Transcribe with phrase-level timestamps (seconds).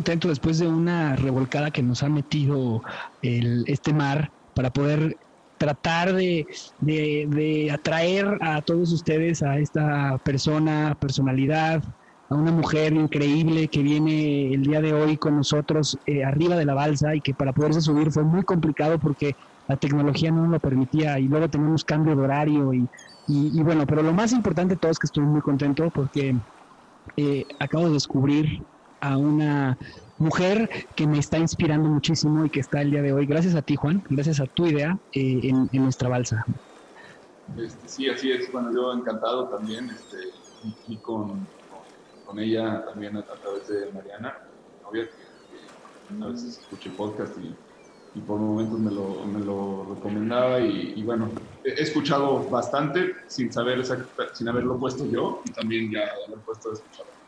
[0.00, 2.80] Contento después de una revolcada que nos ha metido
[3.20, 5.18] este mar para poder
[5.58, 6.46] tratar de,
[6.78, 11.82] de- de atraer a todos ustedes a esta persona, personalidad,
[12.30, 16.64] a una mujer increíble que viene el día de hoy con nosotros eh, arriba de
[16.64, 19.34] la balsa y que para poderse subir fue muy complicado porque
[19.66, 22.88] la tecnología no nos lo permitía y luego tenemos cambio de horario y,
[23.26, 26.40] y- y bueno, pero lo más importante de todo es que estoy muy contento porque
[27.16, 28.66] eh, acabo de descubrir
[29.00, 29.78] a una
[30.18, 33.62] mujer que me está inspirando muchísimo y que está el día de hoy, gracias a
[33.62, 36.44] ti Juan, gracias a tu idea eh, en, nuestra balsa.
[37.56, 38.52] Este, sí, así es.
[38.52, 40.16] Bueno, yo encantado también, este,
[40.86, 41.46] y, con,
[42.26, 44.38] con, ella también a, través de Mariana,
[44.76, 47.54] mi novia, que, a veces escucha el podcast y,
[48.14, 51.30] y por momentos me lo, me lo recomendaba y, bueno,
[51.64, 53.82] he, escuchado bastante sin saber
[54.34, 57.19] sin haberlo puesto yo y también ya haber puesto algunos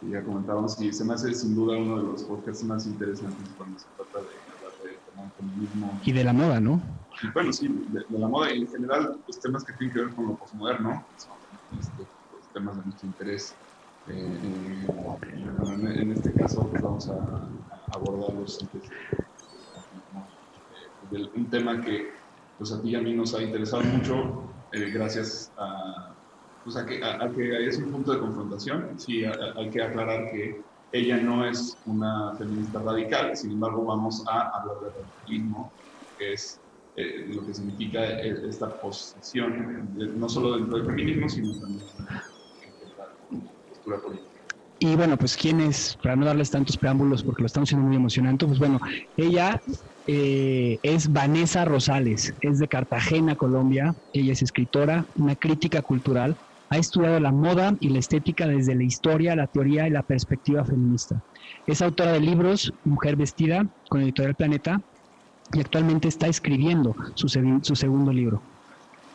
[0.00, 3.52] que ya comentábamos y se me hace sin duda uno de los podcasts más interesantes
[3.56, 6.82] cuando se trata de hablar de tema feminismo Y de la moda, ¿no?
[7.22, 10.04] y bueno, sí, de, de la moda y en general los temas que tienen que
[10.04, 11.38] ver con lo posmoderno son
[11.78, 13.58] este, los temas de nuestro interés.
[14.06, 18.96] Eh, en, en este caso pues vamos a, a abordarlos antes de-
[21.10, 22.08] eh, un tema que
[22.56, 26.17] pues a ti y a mí nos ha interesado mucho eh, gracias a,
[26.72, 28.98] pues, a, que, a, a que es un punto de confrontación.
[28.98, 34.24] Sí, a- hay que aclarar que ella no es una feminista radical, sin embargo vamos
[34.30, 35.74] a hablar de radicalismo,
[36.16, 36.62] que es
[36.96, 41.86] eh, lo que significa eh, esta posición, no solo dentro del feminismo, sino también
[42.80, 43.04] en la
[43.68, 44.42] postura política.
[44.80, 47.96] Y bueno, pues quién es, para no darles tantos preámbulos porque lo estamos haciendo muy
[47.96, 48.78] emocionante, pues bueno,
[49.16, 49.60] ella
[50.06, 56.38] eh, es Vanessa Rosales, es de Cartagena, Colombia, ella es escritora, una crítica cultural,
[56.70, 60.64] ha estudiado la moda y la estética desde la historia, la teoría y la perspectiva
[60.64, 61.22] feminista.
[61.66, 64.80] Es autora de libros Mujer Vestida con Editorial Planeta
[65.52, 68.42] y actualmente está escribiendo su, segun- su segundo libro.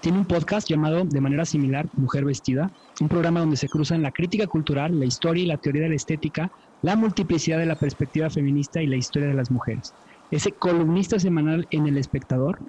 [0.01, 4.11] Tiene un podcast llamado de manera similar Mujer Vestida, un programa donde se cruzan la
[4.11, 8.29] crítica cultural, la historia y la teoría de la estética, la multiplicidad de la perspectiva
[8.29, 9.95] feminista y la historia de las mujeres.
[10.29, 12.59] Es columnista semanal en El Espectador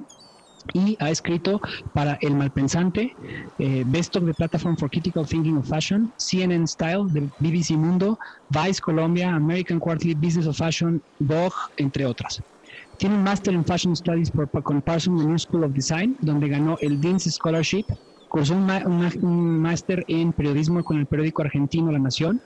[0.73, 1.61] y ha escrito
[1.93, 3.15] para El Malpensante,
[3.59, 8.19] eh, Best of the Platform for Critical Thinking of Fashion, CNN Style de BBC Mundo,
[8.49, 12.41] Vice Colombia, American Quarterly Business of Fashion, Vogue, entre otras.
[12.97, 16.77] Tiene un máster en Fashion Studies por, con Parsons New School of Design, donde ganó
[16.81, 17.85] el Dean's Scholarship.
[18.29, 22.41] Cursó un, máster en periodismo con el periódico argentino La Nación.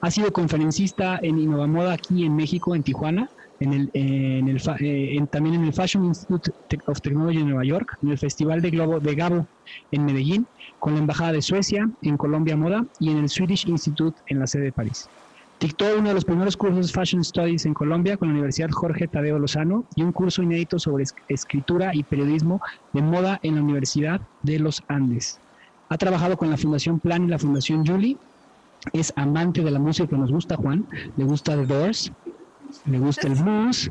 [0.00, 3.30] Ha sido conferencista en Innovamoda aquí en México, en Tijuana.
[3.60, 6.50] En el, en el, eh, en- también en el Fashion Institute
[6.86, 9.48] of Technology en Nueva York, en el Festival de Globo de Gabo
[9.90, 10.48] en Medellín,
[10.78, 14.46] con la Embajada de Suecia en Colombia Moda y en el Swedish Institute en la
[14.46, 15.10] sede de París.
[15.60, 19.38] Dictó uno de los primeros cursos Fashion Studies en Colombia con la Universidad Jorge Tadeo
[19.38, 22.60] Lozano y un curso inédito sobre es- escritura y periodismo
[22.94, 25.42] de moda en la Universidad de los Andes.
[25.90, 28.16] Ha trabajado con la Fundación Plan y la Fundación Julie
[28.94, 30.86] es amante de la música que nos gusta, Juan.
[31.14, 32.10] Le gusta The Doors,
[32.86, 33.90] le gusta el blues.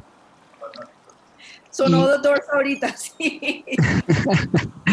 [1.72, 3.64] Sonó The Doors ahorita, sí.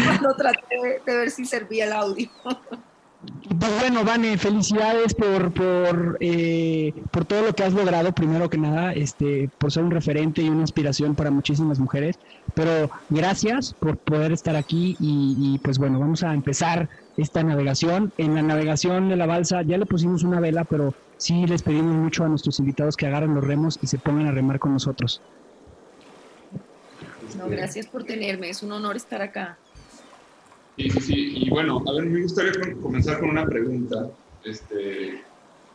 [0.05, 2.29] Cuando traté de ver si servía el audio.
[3.59, 8.57] Pues bueno, Vane, felicidades por, por, eh, por todo lo que has logrado, primero que
[8.57, 12.19] nada, este, por ser un referente y una inspiración para muchísimas mujeres.
[12.53, 18.13] Pero gracias por poder estar aquí y, y, pues bueno, vamos a empezar esta navegación.
[18.17, 21.95] En la navegación de la balsa ya le pusimos una vela, pero sí les pedimos
[21.95, 25.21] mucho a nuestros invitados que agarren los remos y se pongan a remar con nosotros.
[27.37, 29.57] No, gracias por tenerme, es un honor estar acá.
[30.77, 31.33] Sí, sí, sí.
[31.35, 34.09] Y bueno, a ver, me gustaría comenzar con una pregunta.
[34.43, 35.23] Este,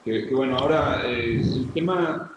[0.04, 2.32] que, que bueno, ahora eh, el tema,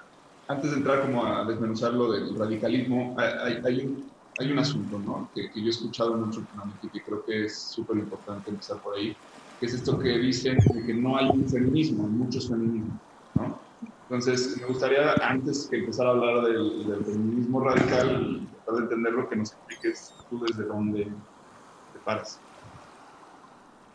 [0.48, 5.00] antes de entrar como a desmenuzar lo del radicalismo, hay, hay, un, hay un asunto,
[5.00, 5.30] ¿no?
[5.34, 8.82] Que, que, yo he escuchado mucho últimamente y que creo que es súper importante empezar
[8.82, 9.16] por ahí,
[9.60, 13.00] que es esto que dicen de que no hay un feminismo, hay muchos feminismos,
[13.36, 13.60] ¿no?
[14.04, 19.14] Entonces, me gustaría, antes que empezar a hablar del, del feminismo radical, tratar de entender
[19.14, 22.40] lo que nos expliques tú desde dónde te paras.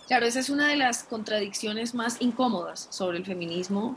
[0.09, 3.97] Claro, esa es una de las contradicciones más incómodas sobre el feminismo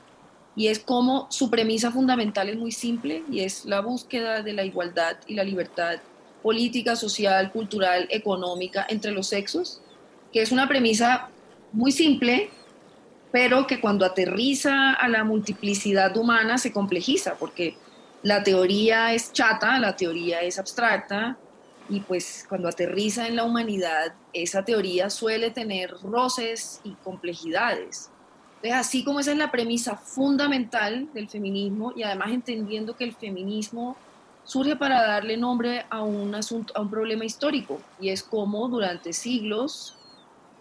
[0.56, 4.64] y es como su premisa fundamental es muy simple y es la búsqueda de la
[4.64, 6.00] igualdad y la libertad
[6.44, 9.82] política, social, cultural, económica entre los sexos,
[10.32, 11.30] que es una premisa
[11.74, 12.50] muy simple,
[13.32, 17.76] pero que cuando aterriza a la multiplicidad humana se complejiza, porque
[18.22, 21.38] la teoría es chata, la teoría es abstracta,
[21.90, 28.10] y pues cuando aterriza en la humanidad, esa teoría suele tener roces y complejidades.
[28.62, 33.16] Entonces, así como esa es la premisa fundamental del feminismo, y además entendiendo que el
[33.16, 33.98] feminismo
[34.46, 39.12] surge para darle nombre a un, asunto, a un problema histórico, y es como durante
[39.12, 39.98] siglos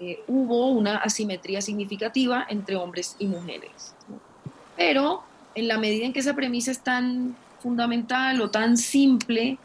[0.04, 3.94] eh, hubo una asimetría significativa entre hombres y mujeres.
[4.76, 5.22] Pero
[5.54, 9.58] en la medida en que esa premisa es tan fundamental o tan simple,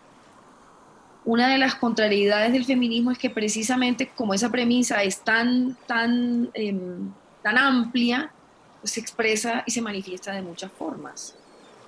[1.26, 6.52] una de las contrariedades del feminismo es que precisamente como esa premisa es tan, tan,
[6.54, 6.78] eh,
[7.42, 8.32] tan amplia,
[8.82, 11.36] pues se expresa y se manifiesta de muchas formas.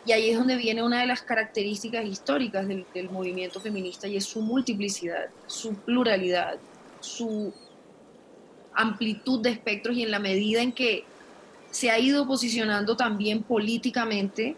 [0.08, 4.18] Y ahí es donde viene una de las características históricas del, del movimiento feminista y
[4.18, 6.58] es su multiplicidad, su pluralidad,
[7.00, 7.54] su
[8.80, 11.04] amplitud de espectros y en la medida en que
[11.72, 14.56] se ha ido posicionando también políticamente,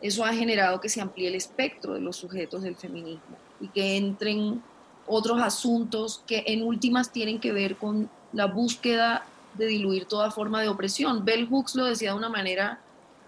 [0.00, 3.96] eso ha generado que se amplíe el espectro de los sujetos del feminismo y que
[3.96, 4.62] entren
[5.06, 9.24] otros asuntos que en últimas tienen que ver con la búsqueda
[9.54, 11.24] de diluir toda forma de opresión.
[11.24, 12.80] Bell Hooks lo decía de una manera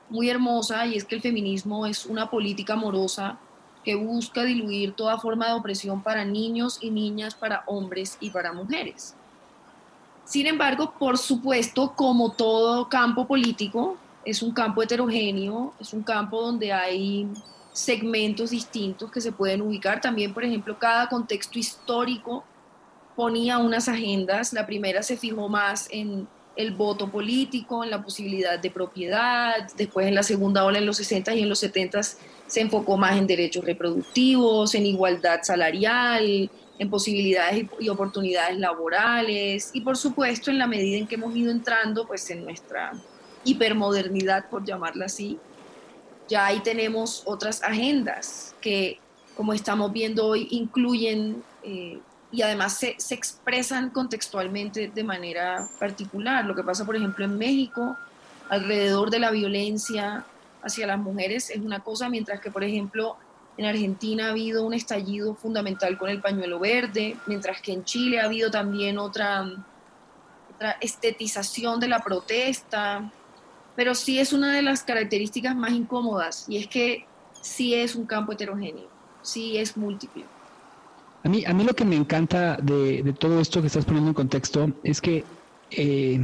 [0.09, 3.39] muy hermosa y es que el feminismo es una política amorosa
[3.85, 8.53] que busca diluir toda forma de opresión para niños y niñas, para hombres y para
[8.53, 9.15] mujeres.
[10.25, 16.41] Sin embargo, por supuesto, como todo campo político, es un campo heterogéneo, es un campo
[16.41, 17.29] donde hay
[17.73, 20.01] segmentos distintos que se pueden ubicar.
[20.01, 22.45] También, por ejemplo, cada contexto histórico
[23.17, 24.53] ponía unas agendas.
[24.53, 29.69] La primera se fijó más en el voto político, en la posibilidad de propiedad.
[29.77, 33.17] Después, en la segunda ola, en los 60 y en los 70 se enfocó más
[33.17, 40.59] en derechos reproductivos, en igualdad salarial, en posibilidades y oportunidades laborales y por supuesto en
[40.59, 42.93] la medida en que hemos ido entrando pues en nuestra
[43.45, 45.39] hipermodernidad por llamarla así
[46.29, 48.99] ya ahí tenemos otras agendas que
[49.37, 56.45] como estamos viendo hoy incluyen eh, y además se, se, expresan contextualmente de manera particular.
[56.45, 57.97] Lo que pasa por ejemplo en México
[58.49, 60.25] alrededor de la violencia
[60.63, 63.17] hacia las mujeres es una cosa mientras que por ejemplo
[63.57, 68.21] en Argentina ha habido un estallido fundamental con el pañuelo verde, mientras que en Chile
[68.21, 69.45] ha habido también otra,
[70.81, 73.11] estetización de la protesta.
[73.77, 77.07] Pero sí es una de las características más incómodas y es que
[77.43, 78.89] sí es un campo heterogéneo,
[79.23, 80.25] sí es múltiple.
[81.25, 84.15] A mí, a mí lo que me encanta de todo esto que estás poniendo en
[84.15, 85.25] contexto es que
[85.71, 86.21] eh,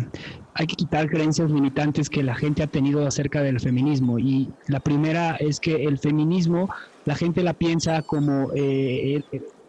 [0.54, 4.18] hay que quitar creencias limitantes que la gente ha tenido acerca del feminismo.
[4.18, 6.68] Y la primera es que el feminismo,
[7.04, 9.23] la gente la piensa como eh,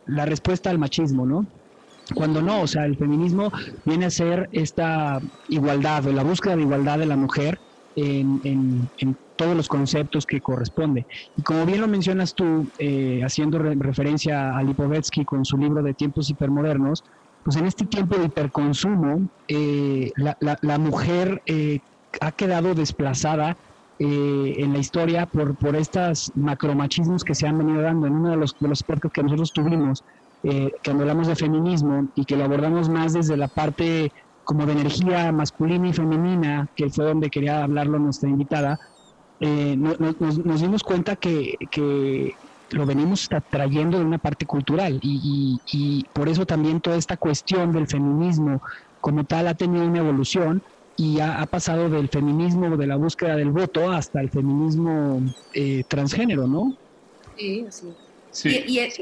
[0.06, 1.48] la respuesta al machismo, ¿no?
[2.16, 3.51] Cuando no, o sea, el feminismo
[3.86, 7.62] viene a ser esta igualdad o la búsqueda de igualdad de la mujer
[7.96, 11.08] en, en, en todos los conceptos que corresponde.
[11.36, 15.82] Y como bien lo mencionas tú, eh, haciendo re referencia a Lipovetsky con su libro
[15.82, 17.04] de tiempos hipermodernos,
[17.43, 21.79] pues en este tiempo de hiperconsumo, eh, la, la, la, mujer eh,
[22.19, 23.57] ha quedado desplazada
[24.00, 28.07] eh, en la historia por, por estos macromachismos que se han venido dando.
[28.07, 30.03] En uno de los, de los podcasts que nosotros tuvimos,
[30.43, 34.12] eh, que hablamos de feminismo y que lo abordamos más desde la parte
[34.43, 38.77] como de energía masculina y femenina, que fue donde quería hablarlo nuestra invitada,
[39.39, 42.33] eh, no- no- nos, nos dimos cuenta que, que
[42.72, 46.98] lo venimos tra- trayendo de una parte cultural y, y- y por eso también toda
[46.98, 48.62] esta cuestión del feminismo
[49.00, 50.63] como tal ha tenido una evolución
[50.96, 55.22] y ha, ha pasado del feminismo, de la búsqueda del voto, hasta el feminismo
[55.54, 56.78] eh, transgénero, ¿no?
[57.36, 57.96] Sí, así es.
[58.30, 58.63] Sí.
[58.68, 59.01] Y, y es-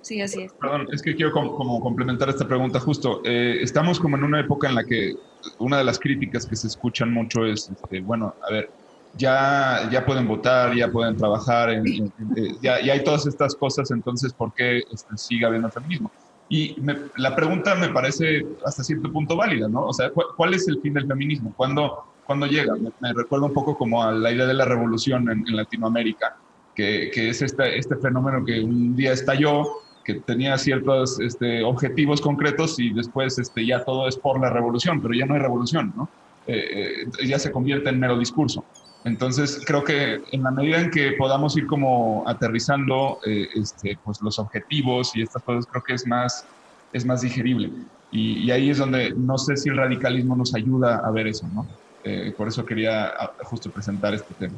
[0.00, 0.52] sí, así es.
[0.60, 3.20] Perdón, es que quiero com- como complementar esta pregunta justo.
[3.24, 5.12] Eh, estamos como en una época en la que
[5.58, 8.74] una de las críticas que se escuchan mucho es, este, bueno, a ver,
[9.16, 13.54] ya, ya pueden votar, ya pueden trabajar, en- en- en- ya, ya hay todas estas
[13.56, 16.10] cosas, entonces, ¿por qué este, sigue habiendo feminismo?
[16.48, 19.86] Y me- la pregunta me parece hasta cierto punto válida, ¿no?
[19.86, 21.52] O sea, ¿cu- ¿cuál es el fin del feminismo?
[21.56, 22.74] ¿Cuándo, cuándo llega?
[22.76, 26.36] Me, me recuerda un poco como a la idea de la revolución en, en Latinoamérica,
[26.74, 29.64] que, que es este, este fenómeno que un día estalló,
[30.04, 35.00] que tenía ciertos este, objetivos concretos y después este, ya todo es por la revolución,
[35.02, 36.08] pero ya no hay revolución, ¿no?
[36.46, 38.64] Eh, eh, ya se convierte en mero discurso.
[39.06, 44.20] Entonces, creo que en la medida en que podamos ir como aterrizando eh, este, pues
[44.20, 46.44] los objetivos y estas cosas, creo que es más,
[46.92, 47.70] es más digerible.
[48.10, 51.46] Y, y ahí es donde no sé si el radicalismo nos ayuda a ver eso,
[51.54, 51.68] ¿no?
[52.02, 53.12] Eh, por eso quería
[53.44, 54.56] justo presentar este tema.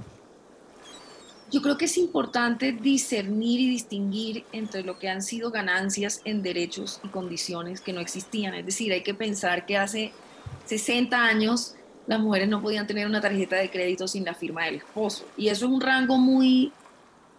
[1.50, 6.42] Yo creo que es importante discernir y distinguir entre lo que han sido ganancias en
[6.42, 8.54] derechos y condiciones que no existían.
[8.54, 10.12] Es decir, hay que pensar que hace
[10.64, 11.74] 60 años
[12.08, 15.26] las mujeres no podían tener una tarjeta de crédito sin la firma del esposo.
[15.36, 16.72] Y eso es un rango muy,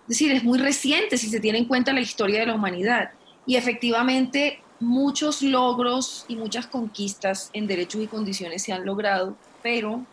[0.03, 3.09] es decir, es muy reciente si se tiene en cuenta la historia de la humanidad.
[3.47, 10.05] Y efectivamente muchos logros y muchas conquistas en derechos y condiciones se han logrado, pero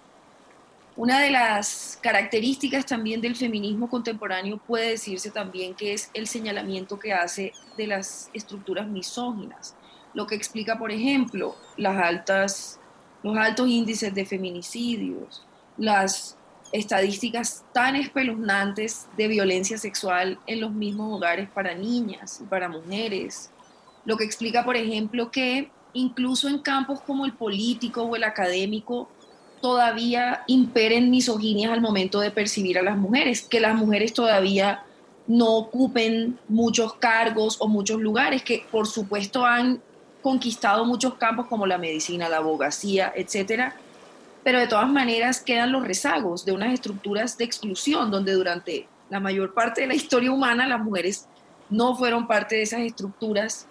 [0.96, 6.98] una de las características también del feminismo contemporáneo puede decirse también que es el señalamiento
[6.98, 9.74] que hace de las estructuras misóginas,
[10.14, 12.80] lo que explica, por ejemplo, las altas,
[13.26, 15.42] los altos índices de feminicidios,
[15.76, 16.36] las
[16.70, 23.50] estadísticas tan espeluznantes de violencia sexual en los mismos hogares para niñas y para mujeres,
[24.04, 29.08] lo que explica, por ejemplo, que incluso en campos como el político o el académico,
[29.60, 34.84] todavía imperen misoginias al momento de percibir a las mujeres, que las mujeres todavía
[35.26, 39.82] no ocupen muchos cargos o muchos lugares, que por supuesto han
[40.26, 43.76] conquistado muchos campos como la medicina, la abogacía, etcétera,
[44.42, 49.20] pero de todas maneras quedan los rezagos de unas estructuras de exclusión donde durante la
[49.20, 51.28] mayor parte de la historia humana las mujeres
[51.70, 53.68] no fueron parte de esas estructuras.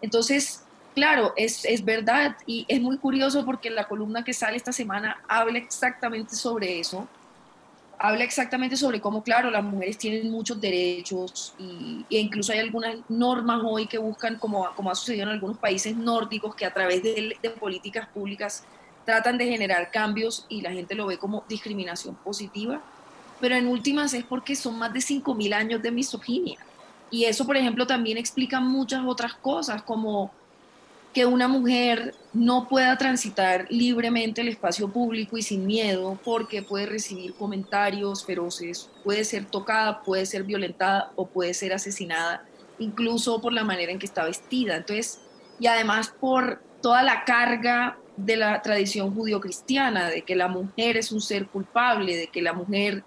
[0.00, 0.64] Entonces,
[0.94, 5.22] claro, es, es verdad y es muy curioso porque la columna que sale esta semana
[5.28, 7.06] habla exactamente sobre eso.
[8.02, 12.96] Habla exactamente sobre cómo, claro, las mujeres tienen muchos derechos y, e incluso hay algunas
[13.10, 17.02] normas hoy que buscan, como, como ha sucedido en algunos países nórdicos, que a través
[17.02, 18.64] de, políticas públicas
[19.04, 22.80] tratan de generar cambios y la gente lo ve como discriminación positiva.
[23.38, 26.58] Pero en últimas es porque son más de 5.000 años de misoginia.
[27.10, 30.32] Y eso, por ejemplo, también explica muchas otras cosas, como
[31.12, 36.86] que una mujer no pueda transitar libremente el espacio público y sin miedo porque puede
[36.86, 42.44] recibir comentarios feroces, puede ser tocada, puede ser violentada o puede ser asesinada,
[42.78, 44.76] incluso por la manera en que está vestida.
[44.76, 45.20] Entonces,
[45.58, 51.10] y además por toda la carga de la tradición judio-cristiana, de que la mujer es
[51.10, 53.02] un ser culpable, de que la mujer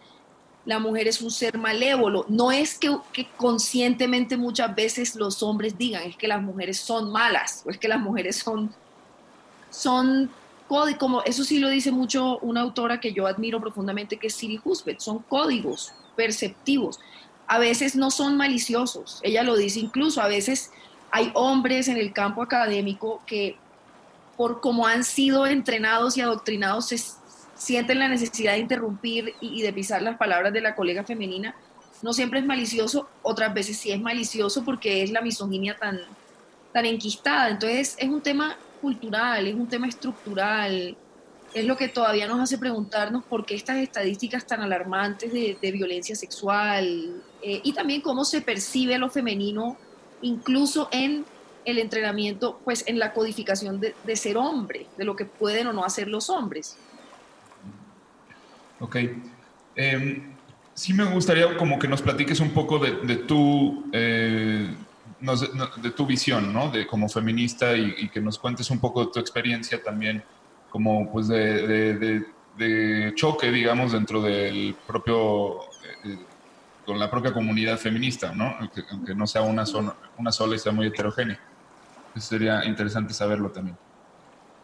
[0.65, 2.25] la mujer es un ser malévolo.
[2.29, 7.12] No es que, que, conscientemente muchas veces los hombres digan, es que las mujeres son
[7.12, 8.74] malas, o es que las mujeres son,
[9.70, 10.29] son
[10.98, 14.60] como eso sí lo dice mucho una autora que yo admiro profundamente, que es Siri
[14.63, 17.00] Husbeth, son códigos perceptivos.
[17.48, 20.72] A veces no son maliciosos, ella lo dice incluso, a veces
[21.12, 23.58] hay hombres en el campo académico que
[24.38, 26.91] por como han sido entrenados y adoctrinados
[27.63, 31.55] sienten la necesidad de interrumpir y, de pisar las palabras de la colega femenina,
[32.01, 36.01] no siempre es malicioso, otras veces sí es malicioso porque es la misoginia tan,
[36.74, 37.50] tan enquistada.
[37.50, 40.98] Entonces es un tema cultural, es un tema estructural,
[41.53, 46.15] es lo que todavía nos hace preguntarnos por qué estas estadísticas tan alarmantes de, violencia
[46.15, 49.77] sexual eh, y también cómo se percibe lo femenino
[50.22, 51.25] incluso en
[51.63, 55.86] el entrenamiento, pues en la codificación de ser hombre, de lo que pueden o no
[55.86, 56.77] hacer los hombres.
[58.84, 58.98] Ok.
[59.78, 60.22] Eh,
[60.74, 64.70] sí me gustaría como que nos platiques un poco de, tu, eh,
[65.82, 66.70] de tu visión, ¿no?
[66.70, 70.22] De como feminista y, que nos cuentes un poco de tu experiencia también
[70.70, 72.25] como pues de,
[73.16, 75.62] choque, digamos, dentro del propio,
[76.04, 76.18] eh,
[76.86, 78.54] con la propia comunidad feminista, ¿no?
[78.60, 81.40] Aunque, no sea una, sola, una sola y sea muy heterogénea.
[82.08, 83.78] Entonces sería interesante saberlo también.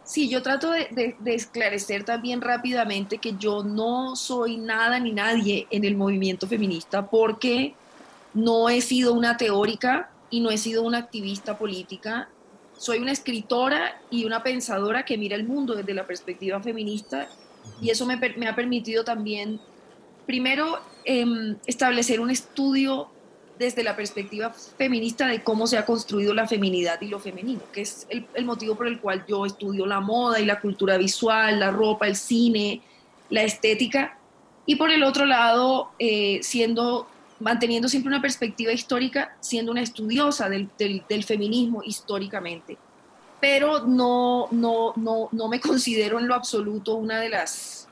[0.09, 5.85] Sí, yo trato de, esclarecer también rápidamente que yo no soy nada ni nadie en
[5.85, 7.75] el movimiento feminista porque
[8.33, 12.27] no he sido una teórica y no he sido una activista política.
[12.75, 17.29] Soy una escritora y una pensadora que mira el mundo desde la perspectiva feminista
[17.79, 19.61] y eso me, me ha permitido también,
[20.25, 23.11] primero, eh, establecer un estudio
[23.59, 27.81] desde la perspectiva feminista de cómo se ha construido la feminidad y lo femenino, que
[27.81, 31.59] es el, el, motivo por el cual yo estudio la moda y la cultura visual,
[31.59, 32.81] la ropa, el cine,
[33.29, 34.17] la estética,
[34.65, 37.07] y por el otro lado, eh, siendo,
[37.41, 42.77] manteniendo siempre una perspectiva histórica, siendo una estudiosa del, del, del feminismo históricamente.
[43.41, 47.89] Pero no, no, no, no me considero en lo absoluto una de las,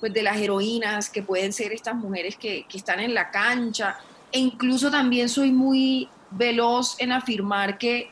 [0.00, 3.98] pues, de las heroínas que pueden ser estas mujeres que, que están en la cancha,
[4.32, 8.10] e incluso también soy muy veloz en afirmar que,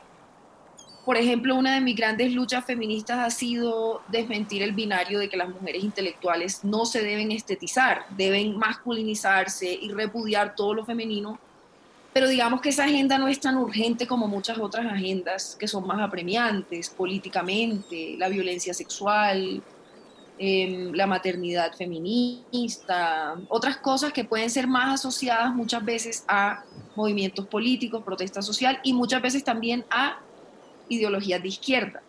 [1.03, 5.37] por ejemplo, una de mis grandes luchas feministas ha sido desmentir el binario de que
[5.37, 11.39] las mujeres intelectuales no se deben estetizar, deben masculinizarse y repudiar todo lo femenino.
[12.13, 15.87] Pero digamos que esa agenda no es tan urgente como muchas otras agendas que son
[15.87, 19.63] más apremiantes políticamente, la violencia sexual,
[20.43, 26.63] eh, la maternidad feminista, otras cosas que pueden ser más asociadas muchas veces a
[26.95, 30.17] movimientos políticos, protesta social y muchas veces también a
[30.89, 32.01] ideologías de izquierda,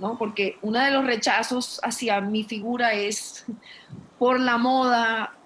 [0.00, 0.18] ¿no?
[0.18, 3.44] Porque uno de los rechazos hacia mi figura es
[4.18, 5.36] por la moda,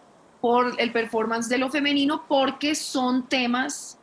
[0.40, 3.98] por el performance de lo femenino, porque son temas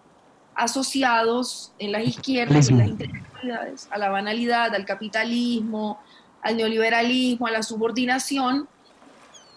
[0.53, 5.99] asociados en las izquierdas, en las intelectualidades, a la banalidad, al capitalismo,
[6.41, 8.67] al neoliberalismo, a la subordinación.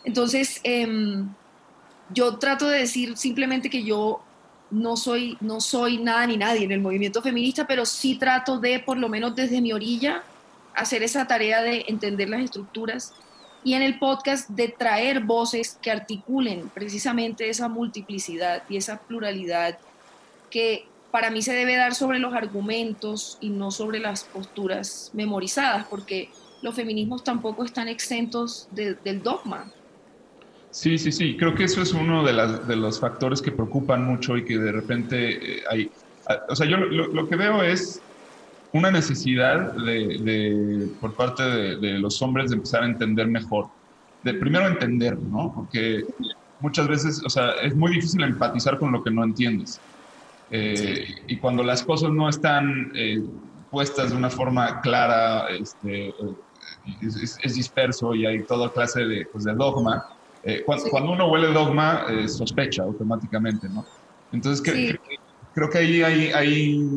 [0.04, 1.24] Entonces, eh,
[2.12, 4.22] yo trato de decir simplemente que yo
[4.70, 8.78] no soy, no soy nada ni nadie en el movimiento feminista, pero sí trato de,
[8.80, 10.22] por lo menos desde mi orilla,
[10.74, 13.12] hacer esa tarea de entender las estructuras
[13.64, 19.78] y en el podcast de traer voces que articulen precisamente esa multiplicidad y esa pluralidad
[20.48, 25.86] que para mí se debe dar sobre los argumentos y no sobre las posturas memorizadas,
[25.86, 26.30] porque
[26.62, 29.70] los feminismos tampoco están exentos de, del dogma.
[30.70, 31.36] Sí, sí, sí.
[31.36, 34.58] Creo que eso es uno de, las, de los factores que preocupan mucho y que
[34.58, 35.90] de repente eh, hay...
[36.48, 38.00] O sea, yo lo, lo, que veo es
[38.72, 43.66] una necesidad de, de por parte de, de, los hombres de empezar a entender mejor.
[44.22, 45.52] De primero entender, ¿no?
[45.52, 46.04] Porque
[46.60, 49.80] muchas veces, o sea, es muy difícil empatizar con lo que no entiendes.
[50.50, 51.14] Eh, sí.
[51.26, 53.22] Y cuando las cosas no están eh,
[53.70, 56.14] puestas de una forma clara, este,
[57.02, 60.06] es, es, disperso y hay toda clase de, pues, de dogma.
[60.42, 60.90] Eh, cuando, sí.
[60.90, 63.84] cuando, uno huele dogma, eh, sospecha automáticamente, ¿no?
[64.32, 64.72] Entonces, sí.
[64.72, 64.98] que,
[65.54, 66.88] creo que ahí hay, hay,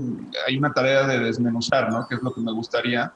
[0.48, 2.08] hay, una tarea de desmenuzar, ¿no?
[2.08, 3.12] Que es lo que me gustaría.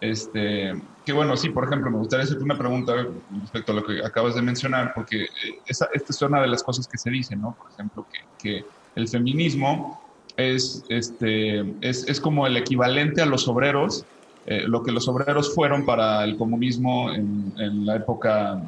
[0.00, 0.72] Este,
[1.04, 3.06] que bueno, sí, por ejemplo, me gustaría hacerte una pregunta
[3.40, 5.28] respecto a lo que acabas de mencionar, porque eh,
[5.66, 7.54] esa, esta es una de las cosas que se dice, ¿no?
[7.58, 8.64] Por ejemplo, que, que
[8.96, 10.00] el feminismo
[10.36, 14.04] es, este, es, es como el equivalente a los obreros
[14.46, 18.62] eh, lo que los obreros fueron para el comunismo en, en la época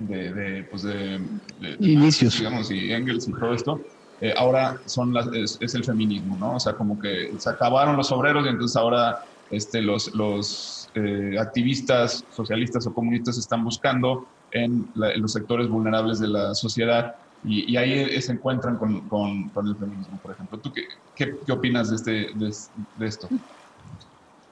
[0.00, 1.18] de, de, pues de,
[1.60, 3.80] de inicios, digamos, y Engels y todo esto,
[4.20, 6.56] eh, ahora son las, es, es, el feminismo, ¿no?
[6.56, 11.36] O sea, como que se acabaron los obreros y entonces ahora este, los, los eh,
[11.38, 17.14] activistas socialistas o comunistas están buscando en, la, en, los sectores vulnerables de la sociedad
[17.44, 20.58] y, y ahí se encuentran con, con, con, el feminismo, por ejemplo.
[20.58, 20.82] ¿Tú qué,
[21.14, 22.54] qué, qué opinas de, este, de,
[22.96, 23.28] de esto?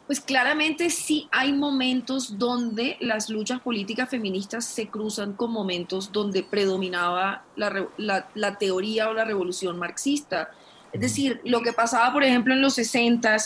[0.07, 6.43] Pues claramente sí hay momentos donde las luchas políticas feministas se cruzan con momentos donde
[6.43, 10.51] predominaba la, la, la teoría o la revolución marxista.
[10.93, 13.37] Es decir, lo que pasaba, por ejemplo, en los 60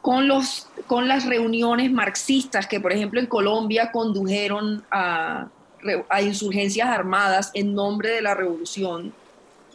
[0.00, 5.48] con, los, con las reuniones marxistas que, por ejemplo, en Colombia condujeron a,
[6.08, 9.12] a insurgencias armadas en nombre de la revolución,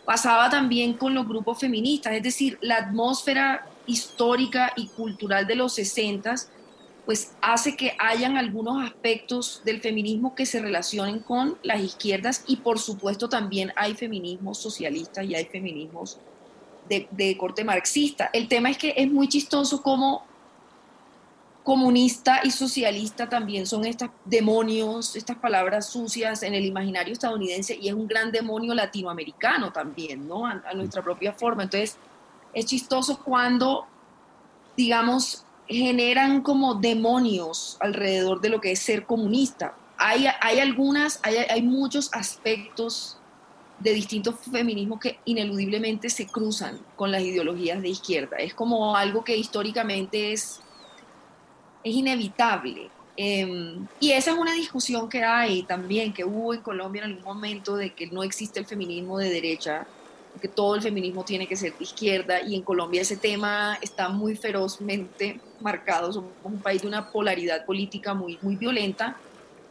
[0.05, 2.13] pasaba también con los grupos feministas.
[2.13, 6.35] Es decir, la atmósfera histórica y cultural de los 60,
[7.05, 12.57] pues hace que hayan algunos aspectos del feminismo que se relacionen con las izquierdas y
[12.57, 16.17] por supuesto también hay feminismos socialistas y hay feminismos
[16.89, 18.29] de, de corte marxista.
[18.33, 20.23] El tema es que es muy chistoso como
[21.63, 27.87] comunista y socialista también son estos demonios, estas palabras sucias en el imaginario estadounidense y
[27.87, 30.45] es un gran demonio latinoamericano también, ¿no?
[30.45, 31.63] A, a nuestra propia forma.
[31.63, 31.97] Entonces,
[32.55, 33.85] es chistoso cuando,
[34.77, 39.75] digamos, generan como demonios alrededor de lo que es ser comunista.
[39.97, 43.17] Hay, hay algunas, hay, hay muchos aspectos
[43.79, 48.37] de distintos feminismos que ineludiblemente se cruzan con las ideologías de izquierda.
[48.37, 50.61] Es como algo que históricamente es,
[51.83, 52.89] es inevitable.
[53.17, 57.23] Em, y esa es una discusión que hay también, que hubo en Colombia en algún
[57.23, 59.85] momento de que no existe el feminismo de derecha,
[60.39, 64.09] que todo el feminismo tiene que ser de izquierda y en Colombia ese tema está
[64.09, 69.17] muy ferozmente marcado, somos un país de una polaridad política muy, muy violenta,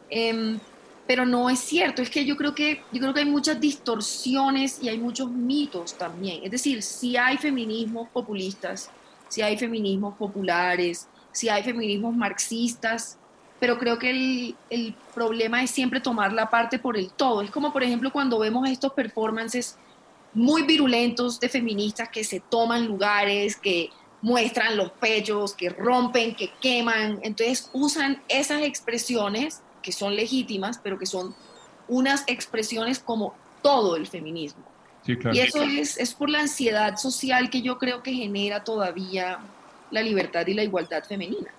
[0.09, 0.59] em,
[1.07, 4.81] pero no es cierto, es que yo creo que, yo creo que hay muchas distorsiones
[4.81, 8.89] y hay muchos mitos también, es decir, si hay feminismos populistas,
[9.29, 13.17] si hay feminismos populares, si hay feminismos marxistas,
[13.59, 17.41] pero creo que el, el, problema es siempre tomar la parte por el todo.
[17.41, 19.77] Es como, por ejemplo, cuando vemos estos performances
[20.35, 23.89] muy virulentos de feministas que se toman lugares, que
[24.21, 27.19] muestran los pechos, que rompen, que queman.
[27.23, 31.33] Entonces usan esas expresiones que son legítimas, pero que son
[31.87, 34.63] unas expresiones como todo el feminismo.
[35.05, 35.35] Sí, claro.
[35.35, 39.39] Y eso es, es por la ansiedad social que yo creo que genera todavía
[39.91, 41.51] la libertad y la igualdad femenina.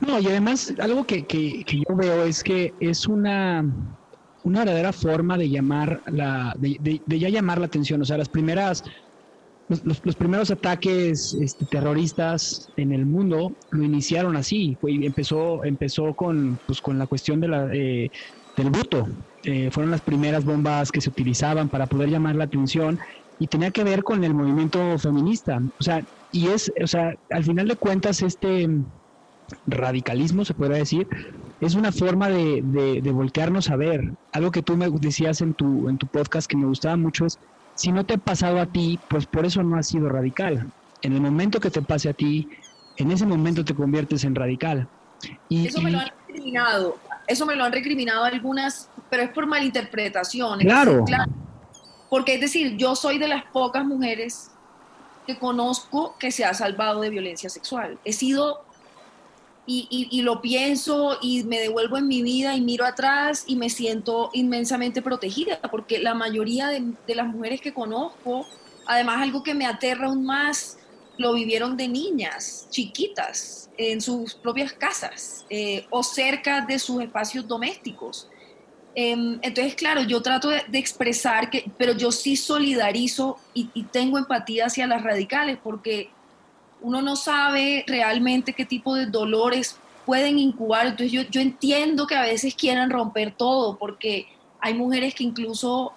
[0.00, 3.64] No, y además algo que, que, que yo veo es que es una,
[4.44, 8.00] una verdadera forma de llamar la, de, ya llamar la atención.
[8.02, 8.84] O sea, las primeras,
[9.68, 14.76] los, los, primeros ataques este, terroristas en el mundo lo iniciaron así.
[14.82, 18.10] Empezó, empezó con, pues, con la cuestión de la, eh,
[18.56, 19.08] del buto.
[19.44, 22.98] Eh, fueron las primeras bombas que se utilizaban para poder llamar la atención
[23.38, 25.60] y tenía que ver con el movimiento feminista.
[25.78, 28.68] O sea, y es, o sea, al final de cuentas, este
[29.66, 31.06] radicalismo, se podría decir,
[31.66, 34.12] es una forma de, de, de, voltearnos a ver.
[34.32, 37.38] Algo que tú me decías en tu, en tu podcast que me gustaba mucho es,
[37.74, 40.70] si no te ha pasado a ti, pues por eso no has sido radical.
[41.02, 42.48] En el momento que te pase a ti,
[42.96, 44.88] en ese momento te conviertes en radical.
[45.48, 46.96] Y, eso me lo han recriminado,
[47.26, 50.60] eso me lo han recriminado algunas, pero es por malinterpretación.
[50.60, 51.04] Claro.
[51.04, 51.32] claro.
[52.10, 54.50] Porque es decir, yo soy de las pocas mujeres
[55.26, 57.98] que conozco que se ha salvado de violencia sexual.
[58.04, 58.64] He sido
[59.66, 64.30] y, lo pienso y me devuelvo en mi vida y miro atrás y me siento
[64.34, 68.46] inmensamente protegida, porque la mayoría de, las mujeres que conozco,
[68.86, 70.78] además algo que me aterra aún más,
[71.16, 77.46] lo vivieron de niñas, chiquitas, en sus propias casas eh, o cerca de sus espacios
[77.48, 78.28] domésticos.
[78.94, 84.66] Eh, entonces, claro, yo trato de, expresar que, pero yo sí solidarizo y tengo empatía
[84.66, 86.10] hacia las radicales, porque
[86.84, 90.86] uno no sabe realmente qué tipo de dolores pueden incubar.
[90.86, 94.28] Entonces yo, yo, entiendo que a veces quieran romper todo porque
[94.60, 95.94] hay mujeres que incluso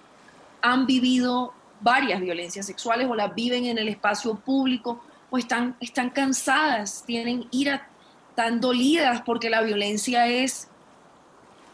[0.62, 6.08] han vivido varias violencias sexuales o las viven en el espacio público o están, están
[6.08, 7.86] cansadas, tienen ira,
[8.34, 10.68] tan dolidas porque la violencia es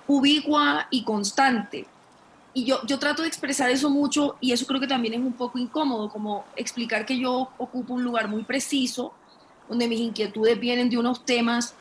[0.09, 1.87] ubicua y constante.
[2.55, 5.33] Y yo, yo trato de expresar eso mucho y eso creo que también es un
[5.33, 9.13] poco incómodo, como explicar que yo ocupo un lugar muy preciso,
[9.69, 11.75] donde mis inquietudes vienen de unos temas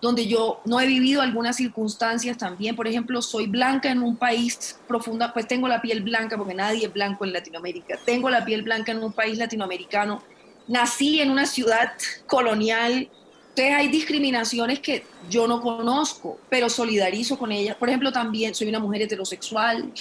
[0.00, 2.76] donde yo no he vivido algunas circunstancias también.
[2.76, 6.86] Por ejemplo, soy blanca en un país profunda, pues tengo la piel blanca porque nadie
[6.86, 7.98] es blanco en Latinoamérica.
[8.04, 10.22] Tengo la piel blanca en un país latinoamericano.
[10.68, 11.92] Nací en una ciudad
[12.26, 13.08] colonial
[13.58, 17.74] entonces hay discriminaciones que yo no conozco, pero solidarizo con ellas.
[17.74, 19.92] Por ejemplo, también soy una mujer heterosexual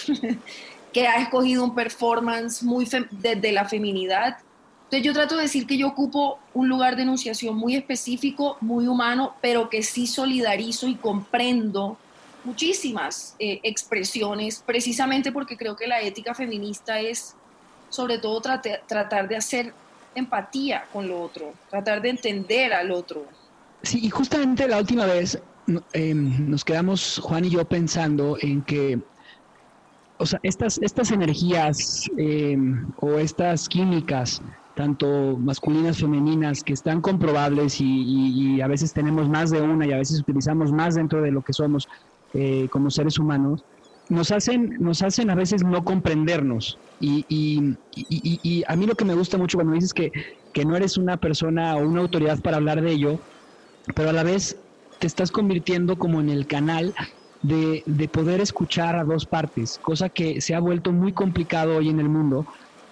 [0.94, 4.38] que ha escogido un performance muy desde la feminidad.
[4.84, 8.88] Entonces yo trato de decir que yo ocupo un lugar de enunciación muy específico, muy
[8.88, 11.98] humano, pero que sí solidarizo y comprendo
[12.44, 17.34] muchísimas eh, expresiones, precisamente porque creo que la ética feminista es
[17.90, 19.74] sobre todo tratar, tratar de hacer
[20.14, 23.26] empatía con lo otro, tratar de entender al otro.
[23.84, 25.42] Sí, y justamente la última vez
[25.94, 29.00] eh, nos quedamos, Juan y yo, pensando en que,
[30.18, 32.58] o sea, estas, estas energías eh,
[32.98, 34.42] o estas químicas,
[34.76, 39.98] tanto masculinas, femeninas, que están comprobables y, a veces tenemos más de una y a
[39.98, 41.88] veces utilizamos más dentro de lo que somos
[42.34, 43.64] eh, como seres humanos,
[44.10, 46.80] nos hacen, nos hacen a veces no comprendernos.
[47.00, 47.60] Y, y,
[47.96, 50.12] y, y, a mí lo que me gusta mucho cuando dices que,
[50.52, 53.20] que no eres una persona o una autoridad para hablar de ello,
[53.96, 54.58] pero a la vez
[55.00, 56.94] te estás convirtiendo como en el canal
[57.44, 61.90] de, de, poder escuchar a dos partes, cosa que se ha vuelto muy complicado hoy
[61.90, 62.48] en el mundo,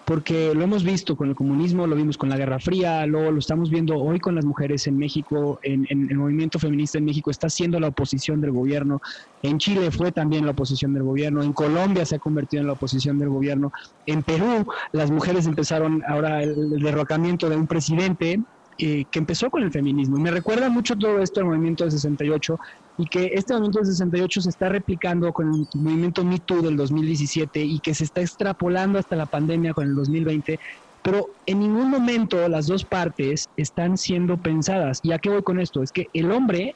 [0.06, 3.40] porque lo hemos visto con el comunismo, lo vimos con la Guerra Fría, luego lo
[3.40, 7.50] estamos viendo hoy con las mujeres en México, en, el movimiento feminista en México está
[7.50, 9.02] siendo la oposición del gobierno,
[9.42, 12.74] en Chile fue también la oposición del gobierno, en Colombia se ha convertido en la
[12.74, 13.74] oposición del gobierno,
[14.06, 18.40] en Perú las mujeres empezaron ahora el derrocamiento de un presidente
[18.78, 20.18] eh, que empezó con el feminismo.
[20.18, 22.60] Me recuerda mucho todo esto al movimiento del 68
[22.98, 26.76] y que este movimiento del 68 se está replicando con el movimiento Me Too del
[26.76, 30.60] 2017 y que se está extrapolando hasta la pandemia con el 2020.
[31.02, 35.00] Pero en ningún momento las dos partes están siendo pensadas.
[35.04, 35.84] ¿Y a qué voy con esto?
[35.84, 36.76] Es que el hombre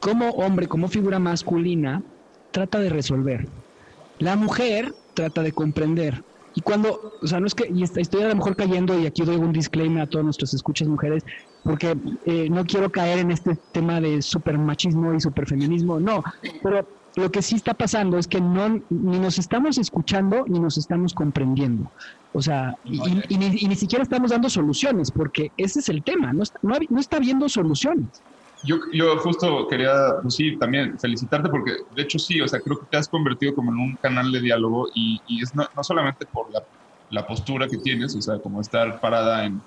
[0.00, 2.02] como hombre, como figura masculina,
[2.52, 3.48] trata de resolver.
[4.18, 6.22] La mujer trata de comprender.
[6.56, 9.22] Y cuando, o sea, no es que, y estoy a lo mejor cayendo, y aquí
[9.22, 11.22] doy un disclaimer a todos nuestros escuchas mujeres,
[11.62, 16.24] porque eh, no quiero caer en este tema de supermachismo y superfeminismo, no,
[16.62, 20.78] pero lo que sí está pasando es que no, ni nos estamos escuchando ni nos
[20.78, 21.90] estamos comprendiendo.
[22.32, 26.58] O sea, y, ni, siquiera estamos dando soluciones, porque ese es el tema, no está,
[26.62, 28.22] no, está habiendo soluciones.
[28.64, 29.92] Yo, yo justo quería,
[30.22, 33.54] pues sí, también felicitarte porque de hecho sí, o sea, creo que te has convertido
[33.54, 36.62] como en un canal de diálogo y, y es no, no, solamente por la,
[37.10, 39.60] la, postura que tienes, o sea, como estar parada en,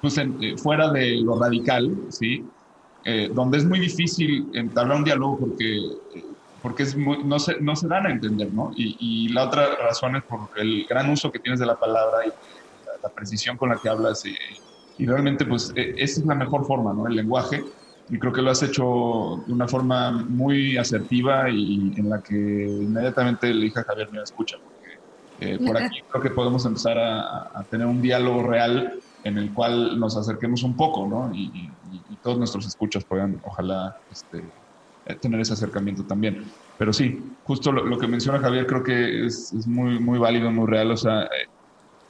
[0.00, 2.44] pues en, eh, fuera de lo radical, ¿sí?
[3.04, 5.76] Eh, donde es muy difícil entablar un diálogo porque
[6.14, 6.24] eh,
[6.66, 8.72] porque es no, se, no se dan a entender, ¿no?
[8.74, 12.26] Y, y, la otra razón es por el gran uso que tienes de la palabra
[12.26, 12.28] y
[13.02, 14.34] la, precisión con la que hablas y,
[14.98, 17.06] y, realmente pues e, esa es la mejor forma, ¿no?
[17.06, 17.62] El lenguaje
[18.08, 22.34] y creo que lo has hecho de una forma muy asertiva y en la que
[22.34, 24.98] inmediatamente le dije a Javier, me escucha, porque
[25.40, 29.52] eh, por aquí creo que podemos empezar a, a, tener un diálogo real en el
[29.52, 31.34] cual nos acerquemos un poco, ¿no?
[31.34, 31.70] Y,
[32.10, 34.42] y todos nuestros escuchas puedan, ojalá, este,
[35.06, 36.44] eh, tener ese acercamiento también.
[36.78, 40.66] Pero sí, justo lo, que menciona Javier creo que es, es, muy, muy válido, muy
[40.66, 40.90] real.
[40.90, 41.48] O sea, eh,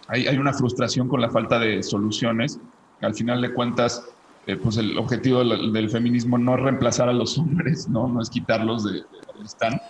[0.08, 2.58] hay, hay, una frustración con la falta de soluciones.
[3.02, 4.02] Al final de cuentas,
[4.46, 8.06] eh, pues el objetivo del, feminismo no es reemplazar a los hombres, ¿no?
[8.06, 9.80] No es quitarlos de, donde están.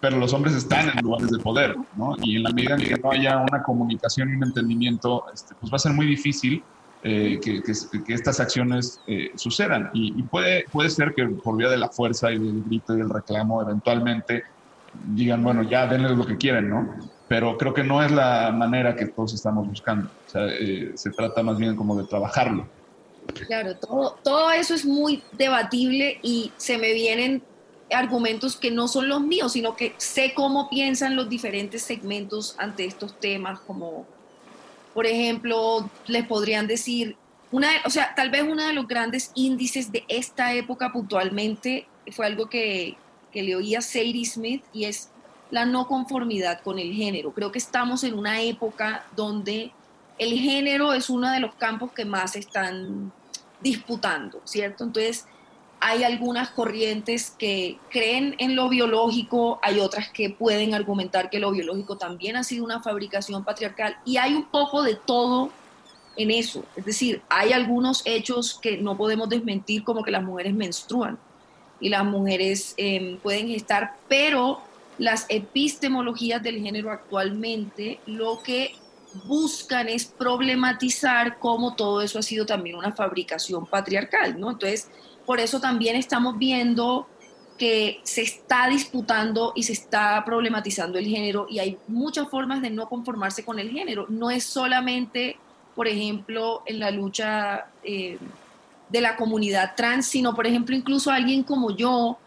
[0.00, 2.16] Pero los hombres están en lugares de poder, ¿no?
[2.22, 5.70] Y en la medida en que no haya una comunicación y un entendimiento, este, pues
[5.70, 6.62] va a ser muy difícil
[7.02, 7.62] eh, que,
[8.14, 9.90] estas acciones eh, sucedan.
[9.92, 13.10] Y, puede, puede ser que por vía de la fuerza y del grito y del
[13.10, 14.44] reclamo, eventualmente
[15.08, 16.94] digan, bueno, ya denles lo que quieren, ¿no?
[17.28, 20.08] Pero creo que no es la manera que todos estamos buscando.
[20.26, 22.66] Se trata más bien como de trabajarlo.
[23.46, 27.42] Claro, todo, todo eso es muy debatible y se me vienen
[27.90, 32.84] argumentos que no son los míos, sino que sé cómo piensan los diferentes segmentos ante
[32.84, 34.06] estos temas, como
[34.94, 37.16] por ejemplo, les podrían decir,
[37.50, 42.26] una, o sea, tal vez uno de los grandes índices de esta época puntualmente fue
[42.26, 42.96] algo que,
[43.30, 45.10] que le oía Sadie Smith y es
[45.50, 47.32] la no conformidad con el género.
[47.32, 49.72] Creo que estamos en una época donde
[50.18, 53.12] el género es uno de los campos que más están
[53.60, 54.84] disputando, ¿cierto?
[54.84, 55.26] Entonces,
[55.80, 61.50] hay algunas corrientes que creen en lo biológico, hay otras que pueden argumentar que lo
[61.50, 65.50] biológico también ha sido una fabricación patriarcal y hay un poco de todo
[66.16, 66.64] en eso.
[66.76, 71.18] Es decir, hay algunos hechos que no podemos desmentir como que las mujeres menstruan
[71.80, 74.60] y las mujeres em, pueden gestar, pero
[74.98, 78.76] las epistemologías del género actualmente lo que
[79.24, 84.50] buscan es problematizar cómo todo eso ha sido también una fabricación patriarcal, ¿no?
[84.50, 84.88] Entonces,
[85.26, 87.06] por eso también estamos viendo
[87.58, 92.70] que se está disputando y se está problematizando el género y hay muchas formas de
[92.70, 94.06] no conformarse con el género.
[94.08, 95.36] No es solamente,
[95.74, 98.18] por ejemplo, en la lucha eh,
[98.88, 102.18] de la comunidad trans, sino, por ejemplo, incluso alguien como yo,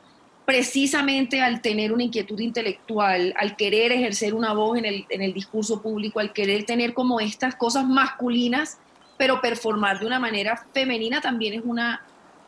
[0.46, 5.34] precisamente al tener una inquietud intelectual, al querer ejercer una voz en el, en el
[5.34, 8.78] discurso público, al querer tener como estas cosas masculinas,
[9.18, 12.02] pero performar de una manera femenina también es una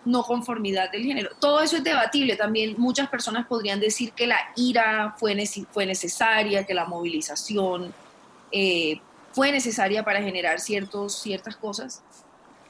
[0.06, 1.30] no conformidad del género.
[1.40, 2.36] Todo eso es debatible.
[2.36, 5.36] También muchas personas podrían decir que la ira fue,
[5.72, 7.94] fue necesaria, que la movilización
[8.52, 9.00] eh,
[9.34, 12.02] fue necesaria para generar ciertos, ciertas cosas.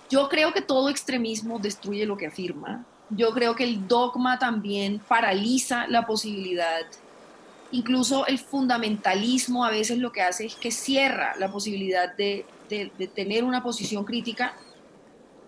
[0.10, 2.86] Yo creo que todo extremismo destruye lo que afirma.
[3.10, 6.82] Yo creo que el dogma también paraliza la posibilidad.
[7.72, 13.08] Incluso el fundamentalismo a veces lo que hace es que cierra la posibilidad de, de,
[13.08, 14.54] tener una posición crítica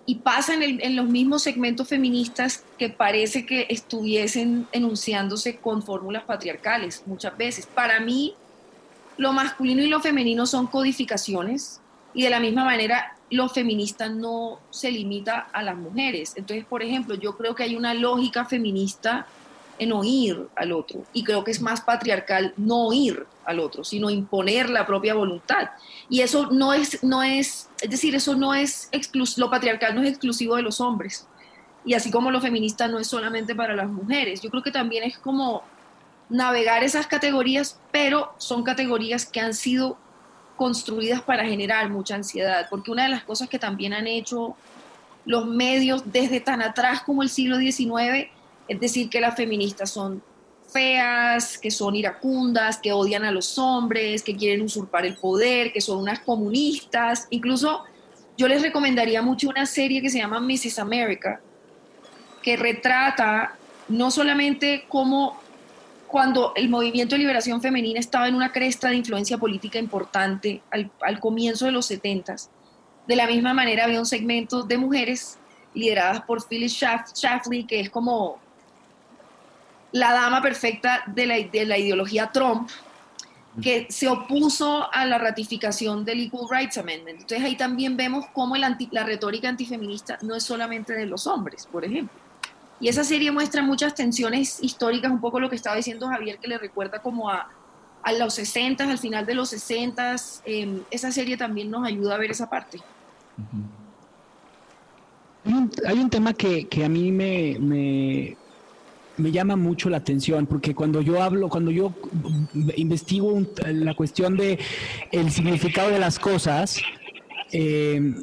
[0.05, 7.03] y pasa en, los mismos segmentos feministas que parece que estuviesen enunciándose con fórmulas patriarcales
[7.05, 7.67] muchas veces.
[7.67, 8.35] Para mí,
[9.17, 11.79] lo masculino y lo femenino son codificaciones
[12.13, 16.33] y de la misma manera lo feminista no se limita a las mujeres.
[16.35, 19.27] Entonces, por ejemplo, yo creo que hay una lógica feminista
[19.77, 21.03] en oír al otro.
[21.13, 25.69] Y creo que es más patriarcal no oír al otro, sino imponer la propia voluntad.
[26.09, 28.89] Y eso no es, no es, es decir, eso no es
[29.37, 31.27] lo patriarcal no es exclusivo de los hombres.
[31.85, 34.41] Y así como lo feminista no es solamente para las mujeres.
[34.41, 35.63] Yo creo que también es como
[36.29, 39.97] navegar esas categorías, pero son categorías que han sido
[40.59, 44.55] construidas para generar mucha ansiedad, porque una de las cosas que también han hecho
[45.25, 48.29] los medios desde tan atrás como el siglo XIX
[48.69, 50.21] es decir, que las feministas son
[50.71, 55.81] feas, que son iracundas, que odian a los hombres, que quieren usurpar el poder, que
[55.81, 57.27] son unas comunistas.
[57.31, 57.83] Incluso
[58.37, 60.77] yo les recomendaría mucho una serie que se llama Mrs.
[60.77, 61.41] America,
[62.43, 63.55] que retrata
[63.87, 65.41] no solamente como
[66.09, 70.91] cuando el movimiento de liberación femenina estaba en una cresta de influencia política importante al,
[71.01, 72.35] al comienzo de los 70
[73.09, 75.39] de la misma manera había un segmento de mujeres
[75.73, 76.79] lideradas por Phyllis
[77.15, 78.37] Schlafly, que es como
[79.91, 82.69] la dama perfecta de la, de la ideología Trump,
[83.63, 87.21] que se opuso a la ratificación del Equal Rights Amendment.
[87.21, 91.65] Entonces ahí también vemos cómo el la retórica antifeminista no es solamente de los hombres,
[91.65, 92.28] por ejemplo.
[92.79, 96.47] Y esa serie muestra muchas tensiones históricas, un poco lo que estaba diciendo Javier, que
[96.47, 97.49] le recuerda como a,
[98.03, 100.15] a los 60, al final de los 60.
[100.45, 102.79] Eh, esa serie también nos ayuda a ver esa parte.
[105.85, 107.57] Hay un, tema que, que, a mí me,
[109.17, 111.93] me, llama mucho la atención, porque cuando yo hablo, cuando yo
[112.75, 114.59] investigo la cuestión de
[115.29, 116.79] significado de las cosas,
[117.51, 118.13] eh,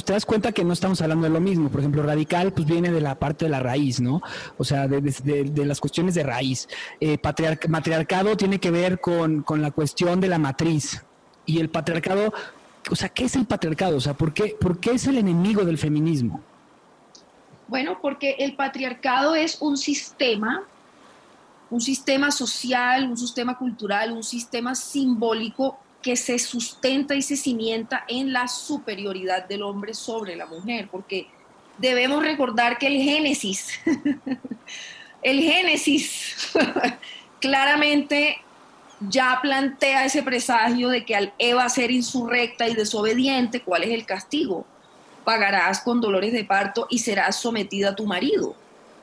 [0.00, 1.68] pues te das cuenta que no estamos hablando de lo mismo.
[1.68, 4.22] Por ejemplo, radical, pues viene de la parte de la raíz, ¿no?
[4.56, 6.68] O sea, de, de, las cuestiones de raíz.
[7.00, 7.18] Eh,
[7.68, 11.04] matriarcado tiene que ver con, con, la cuestión de la matriz.
[11.44, 12.32] Y el patriarcado,
[12.90, 13.98] o sea, ¿qué es el patriarcado?
[13.98, 16.40] O sea, ¿por qué, por qué es el enemigo del feminismo?
[17.68, 20.62] Bueno, porque el patriarcado es un sistema,
[21.68, 28.04] un sistema social, un sistema cultural, un sistema simbólico que se sustenta y se cimienta
[28.08, 31.26] en la superioridad del hombre sobre la mujer, porque
[31.78, 33.80] debemos recordar que el Génesis,
[35.22, 36.52] el Génesis
[37.40, 38.38] claramente
[39.08, 44.04] ya plantea ese presagio de que al Eva ser insurrecta y desobediente, ¿cuál es el
[44.04, 44.66] castigo?
[45.24, 48.54] Pagarás con dolores de parto y serás sometida a tu marido.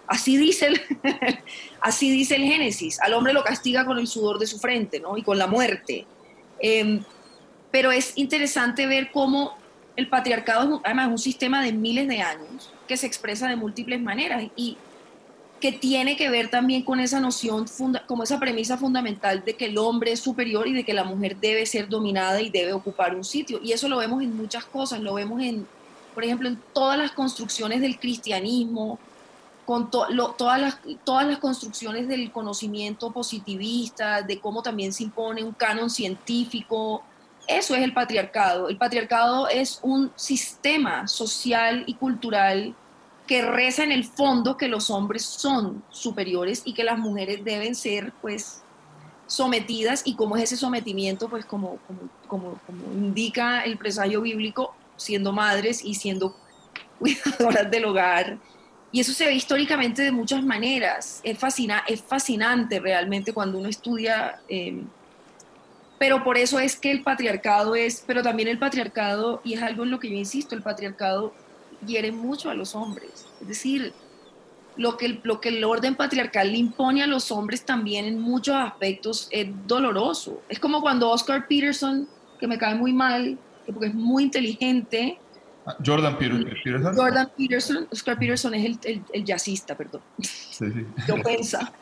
[0.06, 0.82] Así dice el,
[1.82, 3.00] así dice el Génesis.
[3.02, 5.18] Al hombre lo castiga con el sudor de su frente, ¿no?
[5.18, 6.06] Y con la muerte.
[6.60, 7.02] Eh,
[7.72, 9.56] pero es interesante ver cómo
[9.96, 14.02] el patriarcado es además un sistema de miles de años que se expresa de múltiples
[14.02, 14.78] maneras y
[15.60, 17.66] que tiene que ver también con esa noción,
[18.06, 21.38] como esa premisa fundamental de que el hombre es superior y de que la mujer
[21.38, 23.60] debe ser dominada y debe ocupar un sitio.
[23.64, 25.68] Y eso lo vemos en muchas cosas, lo vemos en,
[26.14, 29.00] por ejemplo, en todas las construcciones del cristianismo,
[29.68, 37.04] con todas, las, construcciones del conocimiento positivista, de cómo también se impone un canon científico.
[37.50, 38.70] Eso es el patriarcado.
[38.70, 42.74] El patriarcado es un sistema social y cultural
[43.28, 47.76] que reza en el fondo que los hombres son superiores y que las mujeres deben
[47.76, 48.62] ser, pues,
[49.26, 51.78] sometidas y cómo es ese sometimiento, pues como,
[52.30, 52.58] como
[52.94, 56.38] indica el presagio bíblico, siendo madres y siendo
[57.00, 58.38] cuidadoras del hogar,
[58.98, 61.22] y eso se ve históricamente de muchas maneras.
[61.24, 64.82] Es, fascina, es fascinante realmente cuando uno estudia, eh,
[66.00, 69.84] pero por eso es que el patriarcado es, pero también el patriarcado, y es algo
[69.84, 71.32] en lo que yo insisto, el patriarcado
[71.86, 73.28] hiere mucho a los hombres.
[73.40, 73.94] Es decir,
[74.78, 78.20] lo que, el, lo que el orden patriarcal le impone a los hombres también en
[78.20, 80.42] muchos aspectos es doloroso.
[80.50, 85.20] Es como cuando Oscar Peterson, que me cae muy mal, porque es muy inteligente,
[85.86, 86.96] Jordan Peterson.
[86.96, 90.02] Jordan Peterson, Oscar Peterson es el, el, el jazzista, perdón.
[90.20, 90.86] Sí, sí.
[91.08, 91.74] Yo pensa.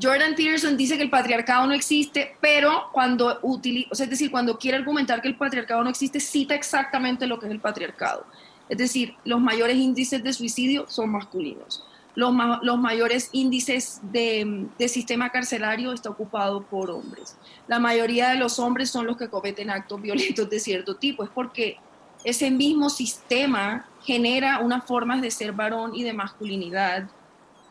[0.00, 4.30] Jordan Peterson dice que el patriarcado no existe, pero cuando utiliza, o sea, es decir,
[4.30, 8.26] cuando quiere argumentar que el patriarcado no existe, cita exactamente lo que es el patriarcado.
[8.68, 11.84] Es decir, los mayores índices de suicidio son masculinos.
[12.16, 17.36] Los, ma los mayores índices de, de, sistema carcelario está ocupado por hombres.
[17.66, 21.24] La mayoría de los hombres son los que cometen actos violentos de cierto tipo.
[21.24, 21.78] Es porque
[22.24, 27.08] ese mismo sistema genera unas formas de ser varón y de masculinidad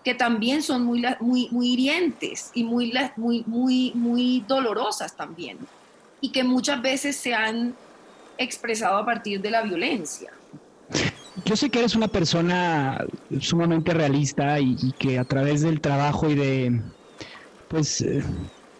[0.04, 5.58] que también son muy, muy, muy hirientes y muy, muy, muy, dolorosas también,
[6.20, 7.74] y que muchas veces se han
[8.38, 10.32] expresado a partir de la violencia.
[11.46, 13.06] Yo sé que eres una persona
[13.40, 16.82] sumamente realista y, y que a través del trabajo y de,
[17.70, 18.24] pues, eh,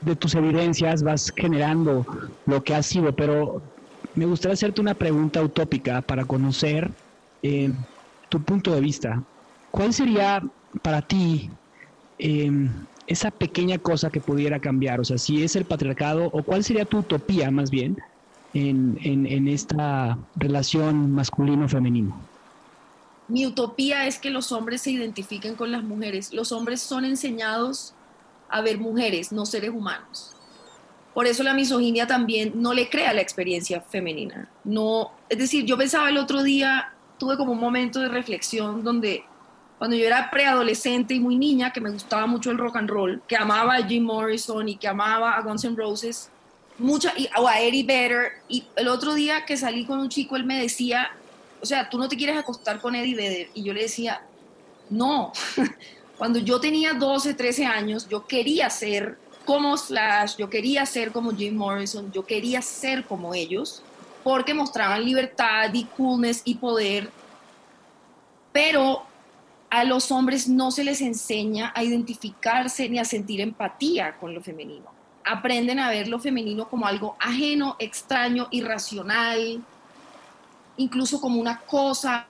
[0.02, 2.06] de tus evidencias vas generando
[2.46, 3.62] lo que has sido, pero
[4.16, 6.92] me gustaría hacerte una pregunta utópica para conocer
[7.42, 7.72] eh,
[8.30, 9.24] tu punto de vista.
[9.72, 10.44] ¿Cuál sería
[10.82, 11.50] para ti
[12.20, 12.52] eh,
[13.08, 15.00] esa pequeña cosa que pudiera cambiar?
[15.00, 17.98] O sea, si es el patriarcado, o cuál sería tu utopía más bien
[18.54, 22.16] en, en, en esta relación masculino-femenino.
[23.28, 26.34] Mi utopía es que los hombres se identifiquen con las mujeres.
[26.34, 27.94] Los hombres son enseñados
[28.50, 30.36] a ver mujeres, no seres humanos.
[31.14, 34.50] Por eso la misoginia también no le crea la experiencia femenina.
[34.64, 39.24] No, es decir, yo pensaba el otro día, tuve como un momento de reflexión donde
[39.78, 43.22] cuando yo era preadolescente y muy niña, que me gustaba mucho el rock and roll,
[43.28, 46.30] que amaba a Jim Morrison y que amaba a Guns N' Roses,
[46.78, 50.36] mucha, y, o a Eddie Vedder, y el otro día que salí con un chico,
[50.36, 51.12] él me decía,
[51.62, 54.22] o sea, tú no te quieres acostar con Eddie Vedder, y yo le decía,
[54.90, 55.34] no,
[56.18, 61.32] Cuando yo tenía 12, 13 años, yo quería ser como Slash, yo quería ser como
[61.32, 63.82] Jim Morrison, yo quería ser como ellos,
[64.24, 67.10] porque mostraban libertad y coolness y poder,
[68.52, 69.04] pero
[69.70, 74.42] a los hombres no se les enseña a identificarse ni a sentir empatía con lo
[74.42, 74.86] femenino.
[75.26, 79.64] Aprenden a ver lo femenino como algo ajeno, extraño, irracional,
[80.78, 82.28] incluso como una cosa.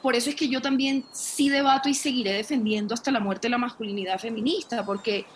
[0.00, 3.58] Por eso es que yo también sí debato y seguiré defendiendo hasta la muerte la
[3.58, 5.26] masculinidad feminista, porque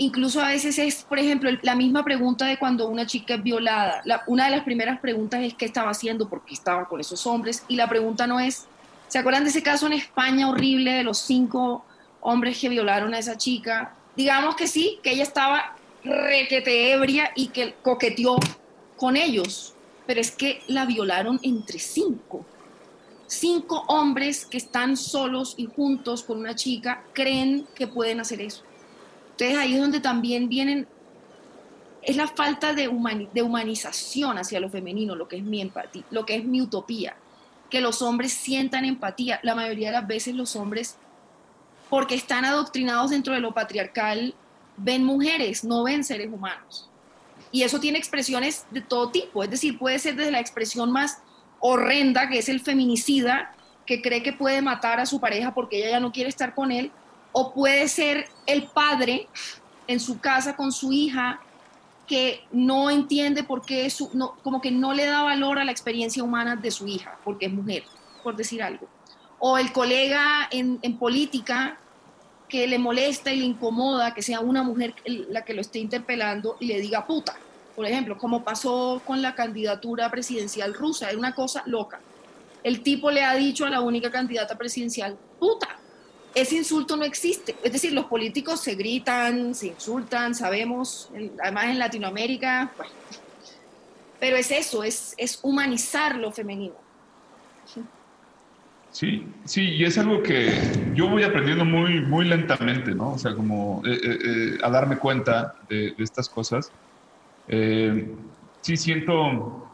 [0.00, 4.02] incluso a veces es, por ejemplo, la misma pregunta de cuando una chica es violada.
[4.26, 7.64] una de las primeras preguntas es qué estaba haciendo, por qué estaba con esos hombres,
[7.68, 8.66] y la pregunta no es,
[9.08, 11.84] ¿se acuerdan de ese caso en España horrible de los cinco
[12.22, 13.94] hombres que violaron a esa chica?
[14.16, 18.36] Digamos que sí, que ella estaba requete ebria y que coqueteó
[18.96, 19.74] con ellos,
[20.06, 22.46] pero es que la violaron entre cinco.
[23.26, 28.64] Cinco hombres que están solos y juntos con una chica creen que pueden hacer eso.
[29.40, 30.86] Entonces ahí es donde también vienen,
[32.02, 36.34] es la falta de, humanización hacia lo femenino, lo que es mi empatía, lo que
[36.34, 37.16] es mi utopía,
[37.70, 39.40] que los hombres sientan empatía.
[39.42, 40.98] La mayoría de las veces los hombres,
[41.88, 44.34] porque están adoctrinados dentro de lo patriarcal,
[44.76, 46.90] ven mujeres, no ven seres humanos.
[47.50, 51.22] Y eso tiene expresiones de todo tipo, es decir, puede ser desde la expresión más
[51.60, 53.54] horrenda, que es el feminicida,
[53.86, 56.70] que cree que puede matar a su pareja porque ella ya no quiere estar con
[56.70, 56.92] él,
[57.32, 59.28] o puede ser el padre
[59.86, 61.40] en su casa con su hija
[62.06, 64.10] que no entiende por qué, su,
[64.42, 67.52] como que no le da valor a la experiencia humana de su hija, porque es
[67.52, 67.84] mujer,
[68.22, 68.88] por decir algo.
[69.38, 71.78] O el colega en, en política
[72.48, 76.56] que le molesta y le incomoda que sea una mujer la que lo esté interpelando
[76.58, 77.36] y le diga puta,
[77.76, 82.00] por ejemplo, como pasó con la candidatura presidencial rusa, es una cosa loca.
[82.62, 85.79] El tipo le ha dicho a la única candidata presidencial, puta,
[86.34, 87.56] ese insulto no existe.
[87.62, 91.10] Es decir, los políticos se gritan, se insultan, sabemos,
[91.42, 92.72] además en Latinoamérica,
[94.18, 96.74] pero es eso, es, es humanizar lo femenino.
[98.92, 100.52] Sí, sí, y es algo que
[100.94, 103.12] yo voy aprendiendo muy, muy lentamente, ¿no?
[103.12, 106.72] O sea, como eh, eh, eh, a darme cuenta de, estas cosas.
[108.60, 109.69] sí siento,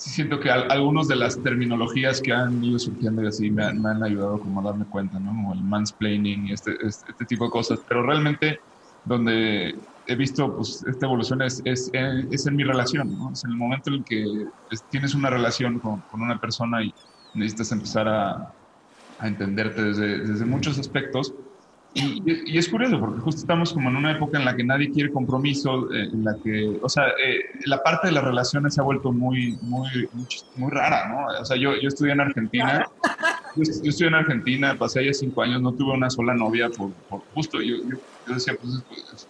[0.00, 4.02] sí siento que algunas de las terminologías que han ido surgiendo y así me, han
[4.02, 5.28] ayudado como a darme cuenta, ¿no?
[5.28, 7.80] Como el mansplaining y este, este, este, tipo de cosas.
[7.86, 8.60] Pero realmente
[9.04, 13.30] donde he visto pues, esta evolución es, es, es en mi relación, ¿no?
[13.30, 14.24] Es en el momento en el que
[14.88, 16.94] tienes una relación con, con una persona y
[17.34, 18.54] necesitas empezar a,
[19.18, 21.34] a entenderte desde, desde, muchos aspectos.
[21.92, 24.92] Y, y, es curioso porque justo estamos como en una época en la que nadie
[24.92, 28.80] quiere compromiso, eh, en la que, o sea, eh, la parte de las relaciones se
[28.80, 30.08] ha vuelto muy, muy,
[30.54, 31.40] muy, rara, ¿no?
[31.40, 32.88] O sea, yo, yo estudié en Argentina,
[33.56, 37.22] yo, estudié en Argentina, pasé allá cinco años, no tuve una sola novia por, por
[37.34, 38.84] justo, yo, yo, decía, pues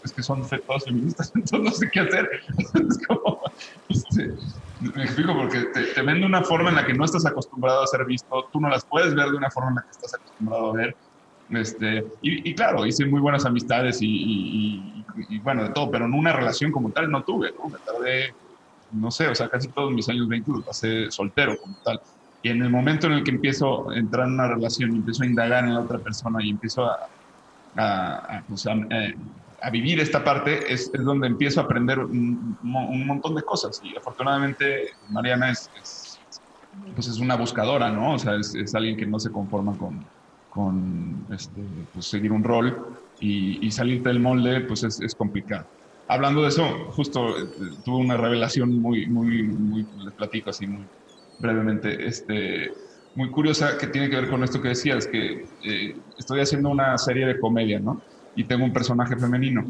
[0.04, 2.28] es, que son todas feministas, entonces no sé qué hacer.
[2.74, 3.40] es como,
[3.88, 4.34] este,
[4.80, 7.82] me explico, porque te, te ven de una forma en la que no estás acostumbrado
[7.82, 10.12] a ser visto, tú no las puedes ver de una forma en la que estás
[10.12, 10.96] acostumbrado a ver.
[11.50, 15.04] Este, y, claro, hice muy buenas amistades y,
[15.42, 17.68] bueno, de todo, pero en una relación como tal no tuve, ¿no?
[17.68, 18.32] Me tardé,
[18.92, 22.00] no sé, o sea, casi todos mis años 20 los pasé soltero como tal.
[22.42, 25.24] Y en el momento en el que empiezo a entrar en una relación y empiezo
[25.24, 27.08] a indagar en la otra persona y empiezo a,
[27.76, 29.14] a, a, pues, eh,
[29.60, 33.80] a vivir esta parte es, es, donde empiezo a aprender un, un, montón de cosas.
[33.84, 36.20] Y afortunadamente Mariana es, es,
[36.94, 38.14] pues es una buscadora, ¿no?
[38.14, 40.02] O sea, es, es alguien que no se conforma con,
[40.50, 45.66] con este, pues seguir un rol y, y, salirte del molde, pues es, complicado.
[46.08, 47.48] Hablando de eso, justo eh,
[47.84, 50.84] tuve una revelación muy, muy, muy, les platico así muy
[51.38, 52.72] brevemente, este,
[53.14, 56.98] muy curiosa que tiene que ver con esto que decías, que eh, estoy haciendo una
[56.98, 58.00] serie de comedia, ¿no?
[58.34, 59.66] y tengo un personaje femenino.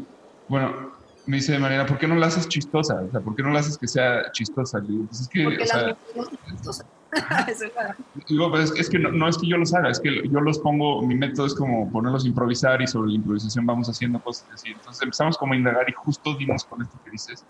[0.47, 0.91] Bueno,
[1.25, 3.01] me dice Mariana, ¿por qué no la haces chistosa?
[3.01, 4.79] O sea, ¿por qué no la haces que sea chistosa?
[4.79, 6.85] digo, pues es que, Porque o sea,
[8.29, 10.59] digo, pues es que no, no, es que yo los haga, es que yo los
[10.59, 14.47] pongo, mi método es como ponerlos a improvisar y sobre la improvisación vamos haciendo cosas
[14.53, 14.69] así.
[14.69, 17.43] Entonces empezamos como a indagar y justo dimos con esto que dices.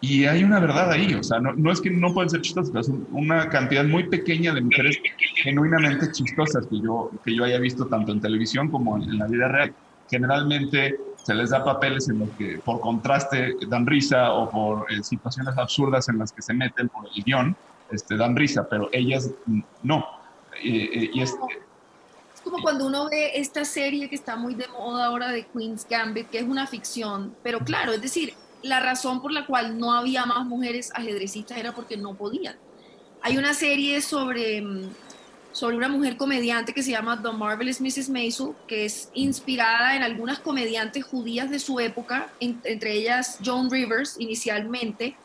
[0.00, 2.88] Y hay una verdad ahí, o sea, no, no es que no pueden ser chistosas,
[2.88, 4.98] es una cantidad muy pequeña de mujeres
[5.36, 9.26] genuinamente chistosas que yo, que yo haya visto tanto en televisión como en, en la
[9.26, 9.74] vida real
[10.10, 15.02] generalmente se les da papeles en los que por contraste dan risa o por eh,
[15.02, 17.56] situaciones absurdas en las que se meten por el guion,
[17.94, 19.30] este, dan risa, pero ellas
[19.82, 20.04] no.
[20.62, 21.30] y es,
[22.34, 25.86] es como cuando uno ve esta serie que está muy de moda ahora de Queen's
[25.88, 29.92] Gambit, que es una ficción, pero claro, es decir, la razón por la cual no
[29.92, 32.56] había más mujeres ajedrecistas era porque no podían.
[33.22, 34.90] Hay una serie sobre mm,
[35.52, 38.08] sobre una mujer comediante que se llama The Marvelous Mrs.
[38.10, 43.70] Maisel, que es inspirada en algunas comediantes judías de su época, en- entre ellas Joan
[43.70, 45.16] Rivers inicialmente,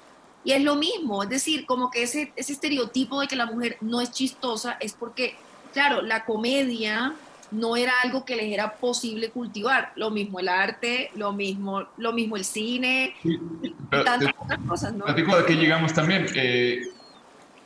[0.44, 3.78] y es lo mismo, es decir, como que ese, ese estereotipo de que la mujer
[3.82, 5.36] no es chistosa es porque,
[5.74, 7.14] claro, la comedia
[7.52, 12.14] no era algo que les era posible cultivar, lo mismo el arte, lo mismo, lo
[12.14, 15.06] mismo el cine, Sí, y pero tantas te otras cosas, ¿no?
[15.06, 16.26] platico de qué llegamos también.
[16.36, 16.80] eh,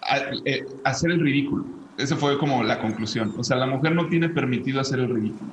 [0.01, 1.65] a- eh, hacer el ridículo.
[1.97, 3.33] Esa fue como la conclusión.
[3.37, 5.51] O sea, la mujer no tiene permitido hacer el ridículo.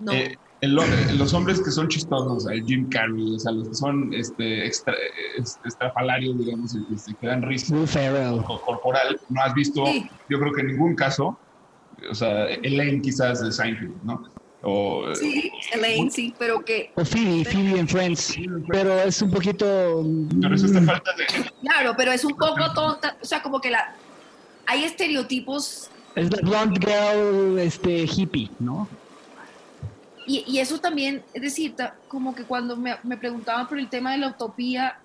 [0.00, 0.12] No.
[0.12, 3.74] Eh, el hombre- los hombres que son chistosos, el Jim Carrey, o sea, los que
[3.74, 4.94] son este, extra,
[5.38, 6.74] es- estrafalarios, digamos,
[7.20, 7.74] que, dan risa
[8.64, 10.08] corporal, no has visto, Sí.
[10.28, 11.38] yo creo que en ningún caso,
[12.10, 14.22] o sea, Elaine quizás de Seinfeld, ¿no?
[14.66, 18.34] O, eh, Sí, Elaine, sí, pero que, O Phoebe, Phoebe en Friends.
[18.68, 20.02] Pero es un poquito.
[20.40, 21.24] Pero eso está falta de...
[21.60, 23.94] claro, pero es un poco tonta, o sea, como que la,
[24.66, 28.88] hay estereotipos Es la blonde girl este, hippie, ¿no?
[30.26, 31.74] Y, eso también, es decir,
[32.08, 34.98] como que cuando me, preguntaban por el tema de la utopía,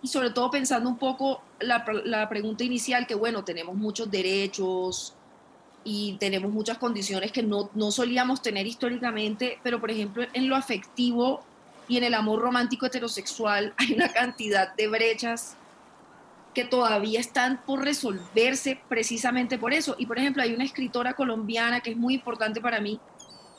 [0.00, 5.14] y sobre todo pensando un poco la, la pregunta inicial, que bueno, tenemos muchos derechos
[5.84, 10.54] y tenemos muchas condiciones que no, no solíamos tener históricamente, pero por ejemplo en lo
[10.54, 11.42] afectivo
[11.88, 15.56] y en el amor romántico heterosexual hay una cantidad de brechas
[16.54, 19.94] que todavía están por resolverse precisamente por eso.
[19.98, 23.00] Y por ejemplo hay una escritora colombiana que es muy importante para mí,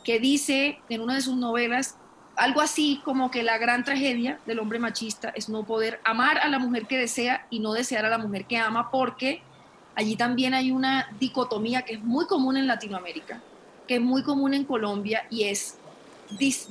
[0.09, 1.95] que dice en una de sus novelas
[2.35, 6.47] algo así como que la gran tragedia del hombre machista es no poder amar a
[6.47, 9.43] la mujer que desea y no desear a la mujer que ama, porque
[9.93, 13.39] allí también hay una dicotomía que es muy común en Latinoamérica,
[13.87, 15.77] que es muy común en Colombia y es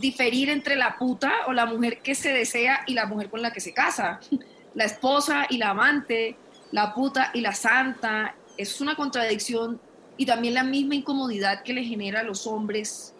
[0.00, 3.52] diferir entre la puta o la mujer que se desea y la mujer con la
[3.52, 4.18] que se casa,
[4.74, 6.36] la esposa y la amante,
[6.72, 9.80] la puta y la santa, es una contradicción
[10.16, 13.14] y también la misma incomodidad que le genera a los hombres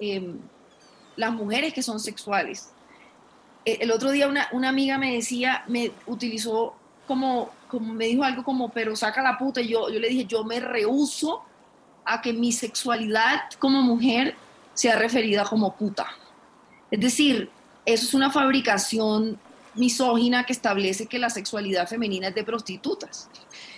[0.00, 0.34] eh,
[1.16, 2.70] las mujeres que son sexuales.
[3.64, 6.74] Eh, El otro día una, una amiga me decía, me utilizó
[7.06, 10.44] como, como, me dijo algo como, pero saca la puta, yo, yo le dije, yo
[10.44, 11.42] me rehuso
[12.04, 14.36] a que mi sexualidad como mujer
[14.74, 16.06] sea referida como puta.
[16.90, 17.50] Es decir,
[17.84, 19.38] eso es una fabricación
[19.74, 23.28] misógina que establece que la sexualidad femenina es de prostitutas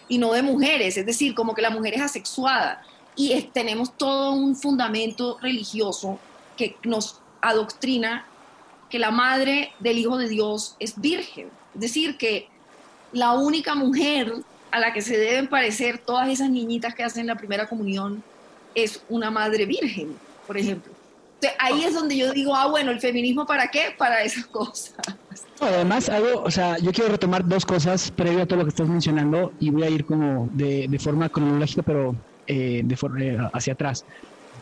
[0.08, 2.82] y no de mujeres, es decir, como que la mujer es asexuada
[3.18, 6.18] y es- tenemos todo un fundamento religioso
[6.56, 8.24] que nos adoctrina
[8.88, 12.48] que la madre del Hijo de Dios es virgen, es decir, que
[13.12, 14.32] la única mujer
[14.70, 18.22] a la que se deben parecer todas esas niñitas que hacen la primera comunión
[18.74, 20.16] es una madre virgen,
[20.46, 20.92] por ejemplo.
[21.40, 23.94] Entonces, ahí es donde yo digo, ah, bueno, el feminismo para qué?
[23.96, 24.94] Para esas cosas.
[25.60, 28.88] Además, algo, o sea, yo quiero retomar dos cosas previo a todo lo que estás
[28.88, 32.14] mencionando y voy a ir como de, de forma cronológica, pero
[32.48, 34.04] eh, de eh, hacia atrás.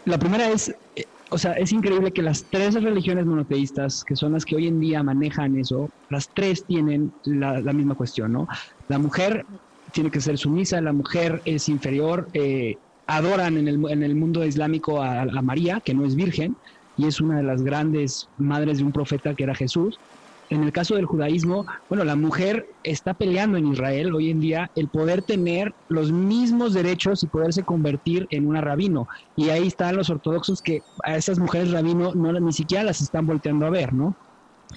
[0.05, 4.33] La primera es, eh, o sea, es increíble que las tres religiones monoteístas, que son
[4.33, 8.47] las que hoy en día manejan eso, las tres tienen la, la misma cuestión, ¿no?
[8.89, 9.47] La mujer
[9.93, 14.45] tiene que ser sumisa, la mujer es inferior, eh, adoran en el, en el mundo
[14.45, 16.59] islámico a, a María, que no es virgen,
[16.97, 20.01] y es una de las grandes madres de un profeta que era Jesús.
[20.49, 24.71] En el caso del judaísmo, bueno, la mujer está peleando en Israel hoy en día
[24.75, 29.07] el poder tener los mismos derechos y poderse convertir en una rabino.
[29.35, 33.27] Y ahí están los ortodoxos que a esas mujeres rabino no ni siquiera las están
[33.27, 34.17] volteando a ver, ¿no?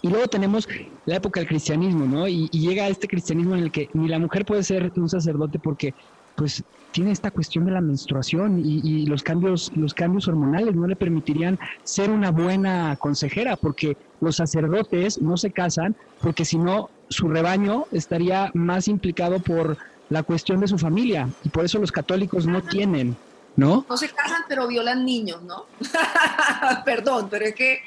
[0.01, 0.67] Y luego tenemos
[1.05, 2.27] la época del cristianismo, ¿no?
[2.27, 5.59] Y, y llega este cristianismo en el que ni la mujer puede ser un sacerdote
[5.59, 5.93] porque,
[6.35, 10.87] pues, tiene esta cuestión de la menstruación y, y los cambios, los cambios hormonales no
[10.87, 16.89] le permitirían ser una buena consejera, porque los sacerdotes no se casan, porque si no
[17.09, 19.77] su rebaño estaría más implicado por
[20.09, 23.15] la cuestión de su familia y por eso los católicos no tienen,
[23.55, 23.85] ¿no?
[23.87, 25.65] No se casan, pero violan niños, ¿no?
[26.85, 27.79] Perdón, pero es que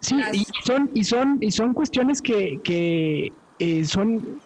[0.00, 4.40] Sí, y son, y son, y son cuestiones que, que eh, son,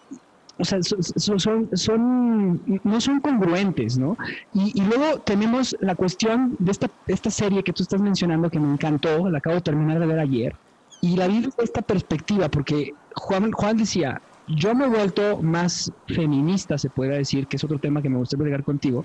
[0.63, 4.15] o sea, son, no son congruentes, ¿no?
[4.53, 8.71] Y, luego tenemos la cuestión de esta, esta serie que tú estás mencionando que me
[8.71, 10.55] encantó, la acabo de terminar de ver ayer,
[11.01, 15.91] y la vi desde esta perspectiva, porque Juan, Juan decía, yo me he vuelto más
[16.07, 19.03] feminista, se puede decir, que es otro tema que me gustaría platicar contigo,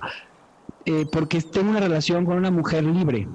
[0.85, 3.27] eh, porque tengo una relación con una mujer libre,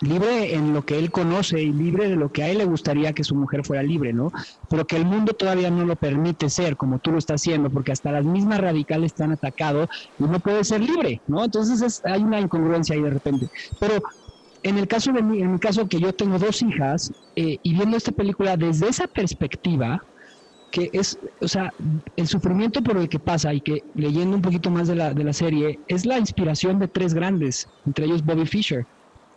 [0.00, 3.12] libre en lo que él conoce y libre de lo que a él le gustaría
[3.12, 4.30] que su mujer fuera libre, ¿no?
[4.68, 7.92] Pero que el mundo todavía no lo permite ser como tú lo estás haciendo, porque
[7.92, 9.88] hasta las mismas radicales están atacados
[10.18, 11.44] y no puede ser libre, ¿no?
[11.44, 13.48] Entonces es- hay una incongruencia ahí de repente.
[13.78, 14.00] Pero
[14.62, 17.96] en el caso de en mi caso que yo tengo dos hijas, eh, y viendo
[17.96, 20.00] esta película desde esa perspectiva,
[20.70, 21.72] que es, o sea,
[22.16, 25.24] el sufrimiento por el que pasa y que leyendo un poquito más de la, de
[25.24, 28.86] la serie, es la inspiración de tres grandes, entre ellos Bobby Fischer.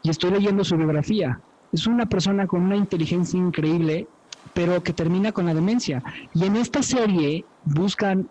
[0.03, 1.39] Y estoy leyendo su biografía.
[1.71, 4.07] Es una persona con una inteligencia increíble,
[4.53, 6.03] pero que termina con la demencia.
[6.33, 8.29] Y en esta serie buscan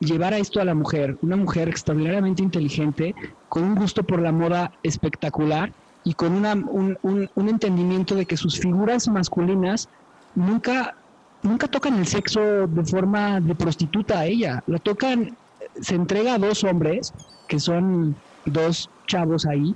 [0.00, 3.14] llevar a esto a la mujer, una mujer extraordinariamente inteligente,
[3.48, 5.72] con un gusto por la moda espectacular
[6.04, 9.88] y con una, un, entendimiento de que sus figuras masculinas
[10.34, 10.96] nunca
[11.42, 15.36] nunca tocan el sexo de forma de prostituta a ella, lo tocan,
[15.80, 17.12] se entrega a dos hombres,
[17.48, 18.14] que son
[18.46, 19.74] dos chavos ahí,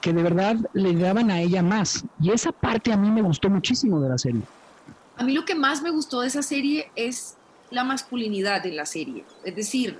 [0.00, 2.04] que, de verdad le daban a ella más.
[2.20, 4.42] Y esa parte a mí me gustó muchísimo de la serie.
[5.16, 7.36] A mí lo que más me gustó de esa serie es
[7.70, 9.24] la masculinidad en la serie.
[9.44, 9.98] Es decir,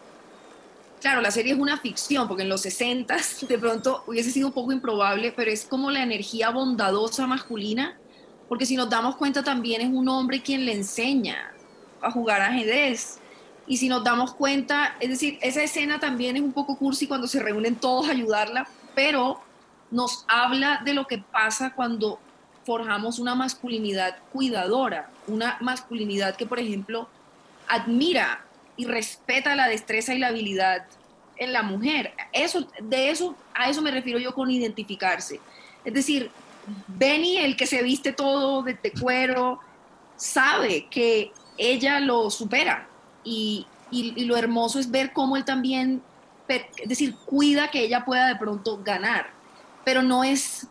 [1.01, 3.17] claro, la serie es una ficción, porque en los 60
[3.49, 7.97] de pronto hubiese sido un poco improbable, pero es como la energía bondadosa masculina
[8.49, 11.53] porque si nos damos cuenta también es un hombre quien le enseña
[12.01, 13.19] a jugar ajedrez.
[13.67, 17.27] Y si nos damos cuenta, es decir, esa escena también es un poco cursi cuando
[17.27, 19.41] se reúnen todos a ayudarla, pero
[19.91, 22.19] nos habla de lo que pasa cuando
[22.65, 27.09] forjamos una masculinidad cuidadora, una masculinidad que, por ejemplo,
[27.69, 28.45] admira
[28.77, 30.85] y respeta la destreza y la habilidad
[31.37, 32.13] en la mujer.
[32.33, 35.41] Eso, de eso, a eso me refiero yo con identificarse.
[35.85, 36.31] Es decir,
[36.89, 39.61] Benny, el que se viste todo de, cuero,
[40.17, 42.89] sabe que ella lo supera
[43.25, 46.03] y, lo hermoso es ver cómo él también,
[46.49, 49.31] es decir, cuida que ella pueda de pronto ganar,
[49.87, 50.67] pero no es,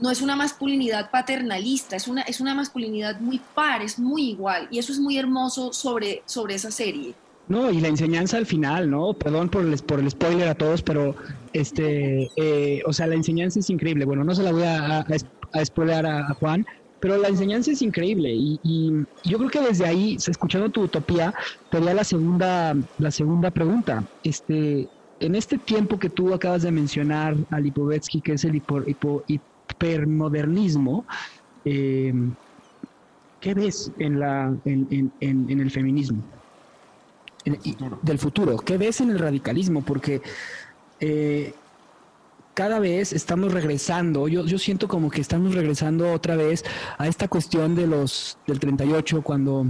[0.00, 4.66] no es una masculinidad paternalista, es una, es una masculinidad muy par, es muy igual
[4.72, 7.14] y eso es muy hermoso sobre, sobre esa serie.
[7.46, 9.14] No, y la enseñanza al final, ¿no?
[9.14, 11.14] Perdón por el, por el spoiler a todos, pero
[11.52, 14.04] este, eh, o sea, la enseñanza es increíble.
[14.04, 15.06] Bueno, no se la voy a,
[15.52, 16.66] a, spoiler a, Juan,
[16.98, 18.90] pero la enseñanza es increíble y,
[19.22, 21.32] yo creo que desde ahí, escuchando tu utopía,
[21.70, 24.02] te la segunda, la segunda pregunta.
[24.24, 24.88] Este,
[25.20, 28.62] en este tiempo que tú acabas de mencionar a Lipovetsky, que es el
[29.26, 31.04] hipermodernismo,
[31.64, 32.12] eh,
[33.40, 36.22] ¿qué ves en, la, en, el feminismo?
[38.02, 38.56] del futuro.
[38.56, 39.80] ¿Qué ves en el radicalismo?
[39.80, 40.20] Porque
[40.98, 41.54] eh,
[42.54, 46.64] cada vez estamos regresando, yo, yo siento como que estamos regresando otra vez
[46.98, 49.66] a esta cuestión de los del 38 cuando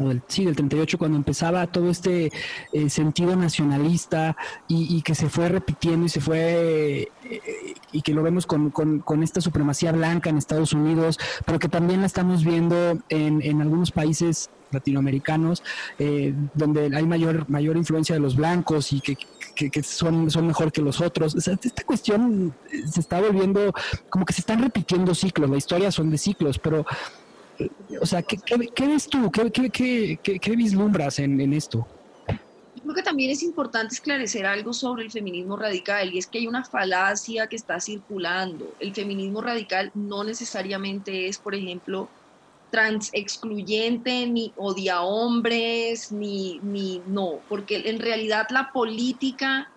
[0.00, 2.32] o del, sí, del 38, cuando empezaba todo este
[2.72, 4.36] eh, sentido nacionalista
[4.68, 9.22] y, que se fue repitiendo y se fue, eh, y que lo vemos con, con,
[9.22, 13.90] esta supremacía blanca en Estados Unidos, pero que también la estamos viendo en, en algunos
[13.90, 15.62] países latinoamericanos,
[15.98, 19.16] eh, donde hay mayor, mayor influencia de los blancos y que,
[19.54, 21.34] que, son, son mejor que los otros.
[21.34, 22.54] esta cuestión
[22.90, 23.72] se está volviendo,
[24.10, 26.84] como que se están repitiendo ciclos, la historia son de ciclos, pero,
[28.00, 29.30] o sea, ¿qué, qué, ves tú?
[29.30, 31.86] ¿Qué, qué vislumbras en, en esto?
[32.86, 36.46] creo que también es importante esclarecer algo sobre el feminismo radical y es que hay
[36.46, 38.74] una falacia que está circulando.
[38.78, 42.08] El feminismo radical no necesariamente es, por ejemplo,
[42.70, 49.68] trans excluyente, ni odia hombres, ni, ni no, porque en realidad la política,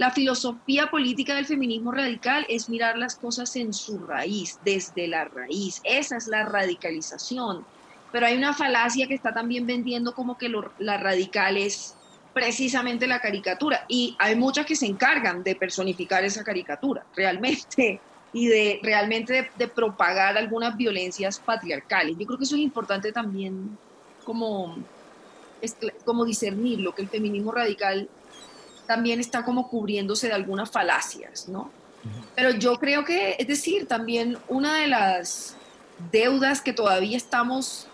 [0.00, 5.26] la filosofía política del feminismo radical es mirar las cosas en su raíz, desde la
[5.26, 5.82] raíz.
[5.84, 7.66] Esa es la radicalización.
[8.10, 11.96] Pero hay una falacia que está también vendiendo como que la radical es
[12.32, 13.84] precisamente la caricatura.
[13.88, 18.00] Y hay muchas que se encargan de personificar esa caricatura, realmente
[18.32, 22.16] y de realmente de, propagar algunas violencias patriarcales.
[22.18, 23.76] Yo creo que eso es importante también
[24.24, 24.78] como,
[26.06, 28.08] como discernirlo, que el feminismo radical
[28.90, 31.70] también está como cubriéndose de algunas falacias, ¿no?
[32.34, 35.54] Pero yo creo que, es decir, también una de las
[36.10, 37.86] deudas que todavía estamos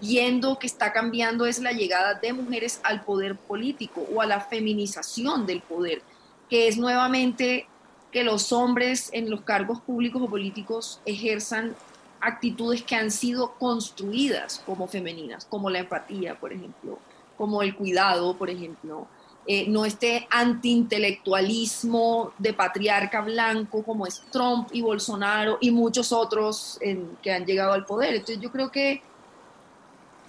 [0.00, 4.40] viendo que está cambiando es la llegada de mujeres al poder político o a la
[4.40, 6.02] feminización del poder,
[6.48, 7.68] que es nuevamente
[8.10, 11.76] que los hombres en los cargos públicos o políticos ejerzan
[12.20, 16.98] actitudes que han sido construidas como femeninas, como la empatía, por ejemplo,
[17.38, 19.06] como el cuidado, por ejemplo,
[19.46, 26.78] eh, no este antiintelectualismo de patriarca blanco como es Trump y Bolsonaro y muchos otros
[27.22, 28.14] que han llegado al poder.
[28.14, 29.02] Entonces yo creo que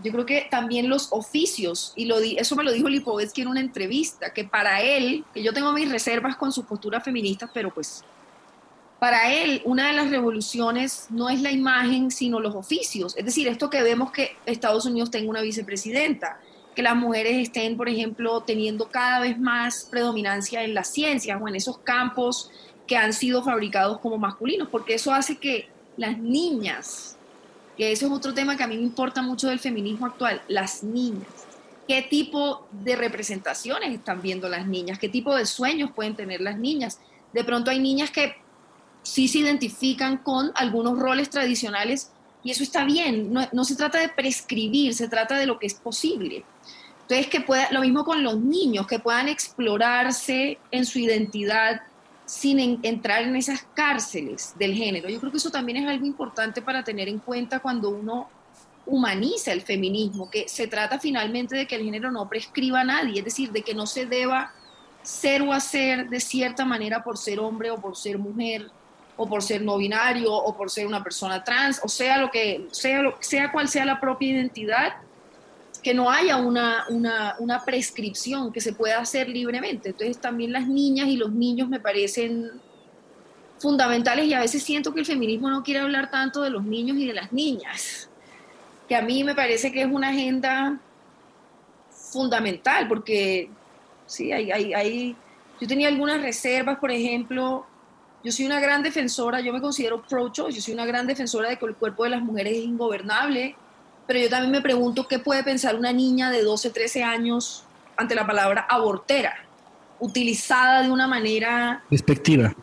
[0.04, 3.60] yo creo que también los oficios, y lo eso me lo dijo Lipovetsky en una
[3.60, 8.04] entrevista, que para él, que yo tengo mis reservas con sus posturas feministas, pero pues
[9.00, 13.16] para él una de las revoluciones no es la imagen, sino los oficios.
[13.18, 16.40] Es decir, esto que vemos que Estados Unidos tenga una vicepresidenta,
[16.76, 21.48] que las mujeres estén, por ejemplo, teniendo cada vez más predominancia en las ciencias o
[21.48, 22.50] en esos campos
[22.88, 25.68] que han sido fabricados como masculinos, porque eso hace que
[25.98, 27.18] las niñas
[27.78, 30.84] que eso es otro tema que a mí me importa mucho del feminismo actual, las
[30.84, 31.28] niñas.
[31.88, 35.00] ¿Qué tipo de representaciones están viendo las niñas?
[35.00, 37.00] ¿Qué tipo de sueños pueden tener las niñas?
[37.34, 38.36] De pronto hay niñas que
[39.04, 42.12] sí se identifican con algunos roles tradicionales
[42.44, 43.34] y eso está bien.
[43.34, 46.44] No, no se trata de prescribir, se trata de lo que es posible.
[47.02, 51.82] Entonces, que pueda, lo mismo con los niños, que puedan explorarse en su identidad
[52.26, 55.10] sin entrar en esas cárceles del género.
[55.10, 58.30] Yo creo que eso también es algo importante para tener en cuenta cuando uno
[58.86, 63.20] humaniza el feminismo, que se trata finalmente de que el género no prescriba a nadie,
[63.20, 64.54] es decir, de que no se deba
[65.04, 68.70] ser o hacer de cierta manera por ser hombre o por ser mujer
[69.18, 72.68] o por ser no binario o por ser una persona trans, o sea lo que
[72.72, 74.94] sea, sea cual sea la propia identidad,
[75.82, 76.86] que no haya una,
[77.40, 79.90] una, prescripción que se pueda hacer libremente.
[79.90, 82.52] Entonces también las niñas y los niños me parecen
[83.58, 86.98] fundamentales y a veces siento que el feminismo no quiere hablar tanto de los niños
[86.98, 88.10] y de las niñas,
[88.88, 90.80] que a mí me parece que es una agenda
[91.92, 93.50] fundamental, porque
[94.06, 95.16] sí, hay, hay,
[95.60, 97.66] yo tenía algunas reservas, por ejemplo,
[98.24, 101.58] yo soy una gran defensora, yo me considero pro-choice, yo soy una gran defensora de
[101.58, 103.56] que el cuerpo de las mujeres es ingobernable,
[104.08, 107.64] pero yo también me pregunto qué puede pensar una niña de 12, 13 años
[107.96, 109.36] ante la palabra abortera,
[110.00, 111.84] utilizada de una manera...
[111.90, 112.54] Despectiva.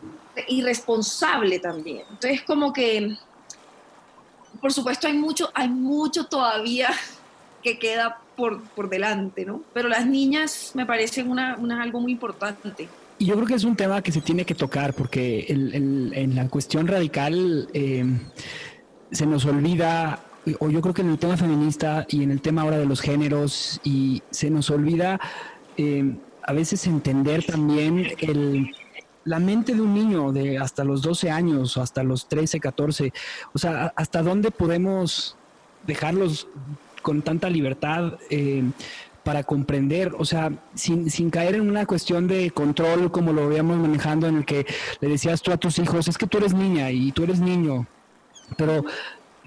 [0.47, 2.03] Irresponsable también.
[2.09, 3.15] Entonces, como que,
[4.61, 6.89] por supuesto, hay mucho, hay mucho todavía
[7.63, 9.61] que queda por, por delante, ¿no?
[9.73, 12.87] Pero las niñas me parecen una, una, algo muy importante.
[13.17, 16.47] Y yo creo que es un tema que se tiene que tocar porque en la
[16.47, 18.05] cuestión radical eh,
[19.11, 20.23] se nos olvida
[20.59, 23.01] o yo creo que en el tema feminista y en el tema ahora de los
[23.01, 25.19] géneros, y se nos olvida
[25.77, 28.71] eh, a veces entender también el,
[29.25, 33.13] la mente de un niño de hasta los 12 años hasta los 13, 14,
[33.53, 35.35] o sea, hasta dónde podemos
[35.85, 36.47] dejarlos
[37.01, 38.63] con tanta libertad eh,
[39.23, 43.77] para comprender, o sea, sin, sin, caer en una cuestión de control como lo veíamos
[43.77, 44.65] manejando en el que
[45.01, 47.85] le decías tú a tus hijos, es que tú eres niña y tú eres niño,
[48.57, 48.83] pero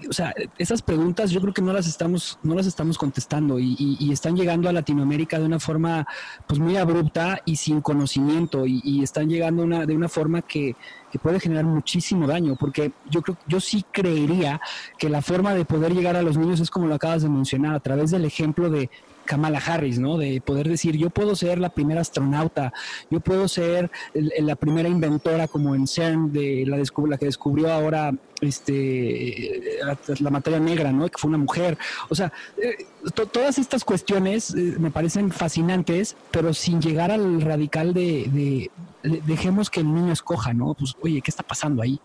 [0.09, 4.11] o sea, esas preguntas yo creo que no las estamos, no las estamos contestando y,
[4.11, 6.05] están llegando a Latinoamérica de una forma
[6.45, 10.75] pues muy abrupta y sin conocimiento y, están llegando una, de una forma que,
[11.11, 14.61] que, puede generar muchísimo daño porque yo creo, yo sí creería
[14.97, 17.75] que la forma de poder llegar a los niños es como lo acabas de mencionar,
[17.75, 18.89] a través del ejemplo de
[19.25, 20.17] Kamala Harris, ¿no?
[20.17, 22.73] De poder decir, yo puedo ser la primera astronauta,
[23.09, 28.13] yo puedo ser la primera inventora como en CERN, de la, la que descubrió ahora
[28.41, 29.79] este,
[30.19, 31.07] la materia negra, ¿no?
[31.07, 31.77] Que fue una mujer.
[32.09, 32.85] O sea, eh,
[33.31, 38.69] todas estas cuestiones eh, me parecen fascinantes, pero sin llegar al radical de,
[39.03, 40.73] dejemos que el niño escoja, ¿no?
[40.73, 41.99] Pues, oye, ¿qué está pasando ahí?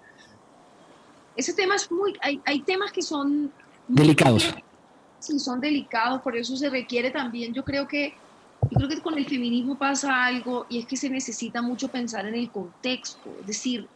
[1.36, 3.50] Ese tema es muy, hay, hay temas que son...
[3.86, 4.54] Delicados
[5.18, 8.14] sí son delicados, por eso se requiere también, yo creo que
[8.70, 12.26] yo creo que con el feminismo pasa algo y es que se necesita mucho pensar
[12.26, 13.88] en el contexto, es decir,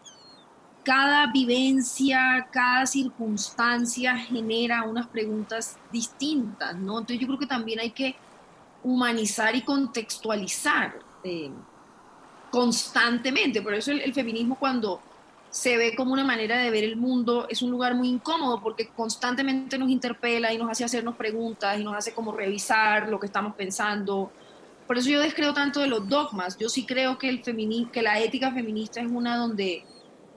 [0.85, 7.01] cada vivencia, cada circunstancia genera unas preguntas distintas, ¿no?
[7.01, 8.17] Entonces yo creo que también hay que
[8.83, 11.51] humanizar y contextualizar eh,
[12.51, 15.01] constantemente, por eso el feminismo cuando
[15.53, 18.89] se ve como una manera de ver el mundo, es un lugar muy incómodo porque
[18.89, 23.27] constantemente nos interpela y nos hace hacernos preguntas y nos hace como revisar lo que
[23.27, 24.33] estamos pensando.
[24.87, 26.57] Por eso yo descreo tanto de los dogmas.
[26.57, 27.43] Yo sí creo que, el
[27.93, 29.85] que la ética feminista es una donde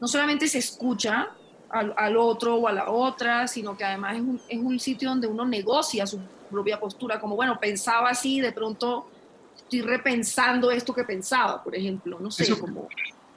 [0.01, 1.30] no solamente se escucha
[1.70, 5.28] al, otro o a la otra, sino que además es un, es un sitio donde
[5.28, 6.20] uno negocia su
[6.51, 9.07] propia postura, como bueno, pensaba así, de pronto
[9.55, 12.89] estoy repensando esto que pensaba, por ejemplo, no sé, cómo...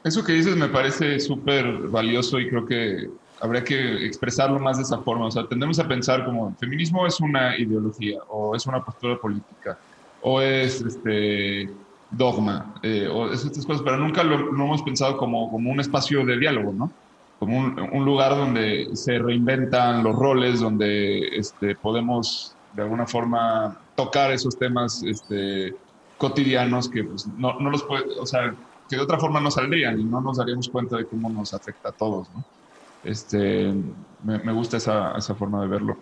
[0.05, 4.85] Eso que dices me parece súper valioso y creo que habría que expresarlo más de
[4.85, 5.27] esa forma.
[5.27, 9.17] O sea, tendemos a pensar como el feminismo es una ideología o es una postura
[9.17, 9.79] política
[10.23, 11.71] o es este
[12.11, 16.25] dogma eh, o es estas cosas, pero nunca lo, hemos pensado como, como un espacio
[16.25, 16.91] de diálogo, ¿no?
[17.39, 24.33] Como un, lugar donde se reinventan los roles, donde este, podemos de alguna forma tocar
[24.33, 25.73] esos temas este,
[26.17, 28.55] cotidianos que pues, no, no los puede, o sea,
[28.89, 31.91] que de otra forma no saldrían y no nos daríamos cuenta de cómo nos afecta
[31.91, 32.29] a todos.
[32.31, 32.45] ¿no?
[33.05, 33.73] Este,
[34.25, 35.97] me, gusta esa, esa, forma de verlo.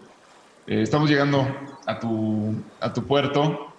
[0.66, 1.46] Eh, estamos llegando
[1.86, 3.72] a tu, a tu puerto.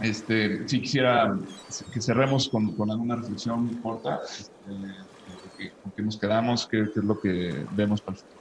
[0.00, 1.36] Este, si quisiera
[1.92, 7.20] que cerremos con, con alguna reflexión corta, este, con qué nos quedamos, qué, es lo
[7.20, 8.36] que vemos para el futuro.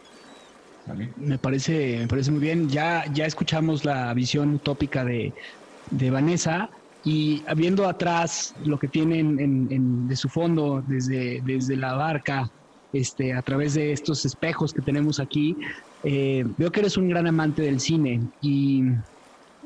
[1.17, 2.69] Me parece, me parece muy bien.
[2.69, 5.33] Ya, ya escuchamos la visión utópica de,
[5.91, 6.69] de Vanessa
[7.05, 12.49] y viendo atrás lo que tienen en, de su fondo desde, desde la barca,
[12.91, 15.55] este, a través de estos espejos que tenemos aquí,
[16.03, 18.81] eh, veo que eres un gran amante del cine y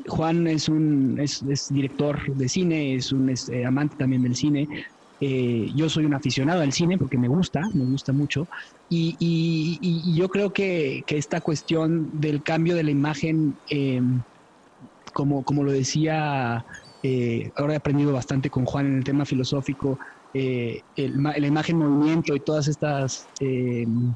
[0.08, 4.68] Juan es un es, director de cine, es un eh, amante también del cine.
[5.22, 8.50] Eh, yo soy un aficionado al cine porque me gusta, me gusta mucho.
[8.90, 13.58] Y, yo creo que, esta cuestión del cambio de la imagen,
[15.14, 16.66] como, como lo decía,
[17.56, 19.97] ahora he aprendido bastante con Juan en el tema filosófico,
[20.34, 24.14] la imagen movimiento y todas estas em,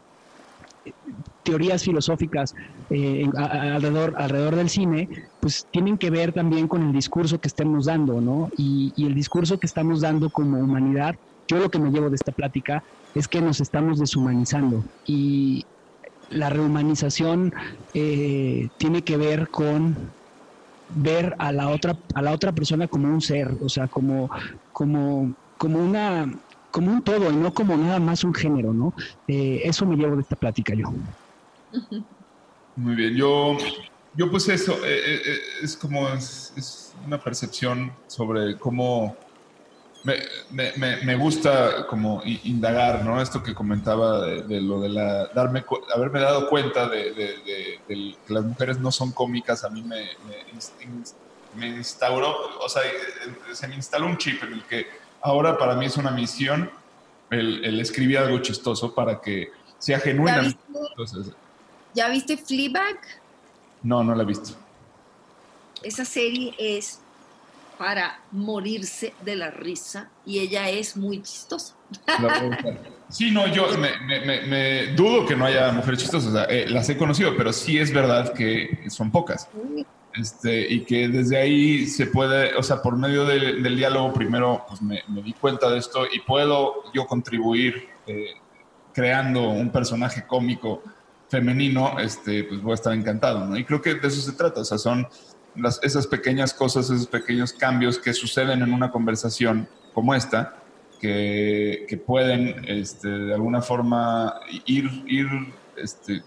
[1.43, 2.53] teorías filosóficas
[2.89, 5.07] eh, alrededor, del cine,
[5.39, 8.49] pues tienen que ver también con el discurso que estemos dando, ¿no?
[8.57, 11.15] Y, el discurso que estamos dando como humanidad,
[11.47, 15.65] yo lo que me llevo de esta plática es que nos estamos deshumanizando y
[16.29, 17.51] la rehumanización
[17.93, 20.15] eh, tiene que ver con
[20.89, 24.29] ver a la otra a la otra persona como un ser, o sea, como
[24.71, 26.31] como como una
[26.73, 28.93] como un todo y no como nada más un género, ¿no?
[29.27, 30.91] Eh, eso me llevo de esta plática yo.
[32.75, 33.55] Muy bien, yo,
[34.15, 39.15] yo pues eso, eh, eh, es como, es, una percepción sobre cómo
[40.03, 43.21] me, me, me, gusta como indagar, ¿no?
[43.21, 45.63] Esto que comentaba de, lo de la, darme,
[45.95, 50.09] haberme dado cuenta de, de, que las mujeres no son cómicas, a mí me,
[51.55, 52.81] me instauró, o sea,
[53.53, 54.87] se me instaló un chip en el que
[55.21, 56.69] ahora para mí es una misión
[57.29, 60.53] el, escribir algo chistoso para que sea genuina.
[61.93, 62.99] ¿Ya viste, Fleabag?
[63.81, 64.55] No, no la he visto.
[65.81, 66.99] Esa serie es
[67.83, 71.75] para morirse de la risa y ella es muy chistosa.
[73.09, 76.47] Sí, no, yo me, dudo que no haya mujeres chistosas.
[76.49, 79.47] Eh, las he conocido, pero sí es verdad que son pocas.
[80.15, 84.81] Este, y que desde ahí se puede, o sea, por medio del diálogo primero pues
[84.81, 88.31] me, di cuenta de esto y puedo yo contribuir eh,
[88.95, 90.81] creando un personaje cómico
[91.29, 93.57] femenino, este, pues voy a estar encantado, ¿no?
[93.57, 95.07] Y creo que de eso se trata, o sea, son
[95.55, 100.55] las, esas pequeñas cosas, esos pequeños cambios que suceden en una conversación como esta,
[100.99, 105.27] que, que pueden este, de alguna forma ir, ir
[105.75, 106.23] este,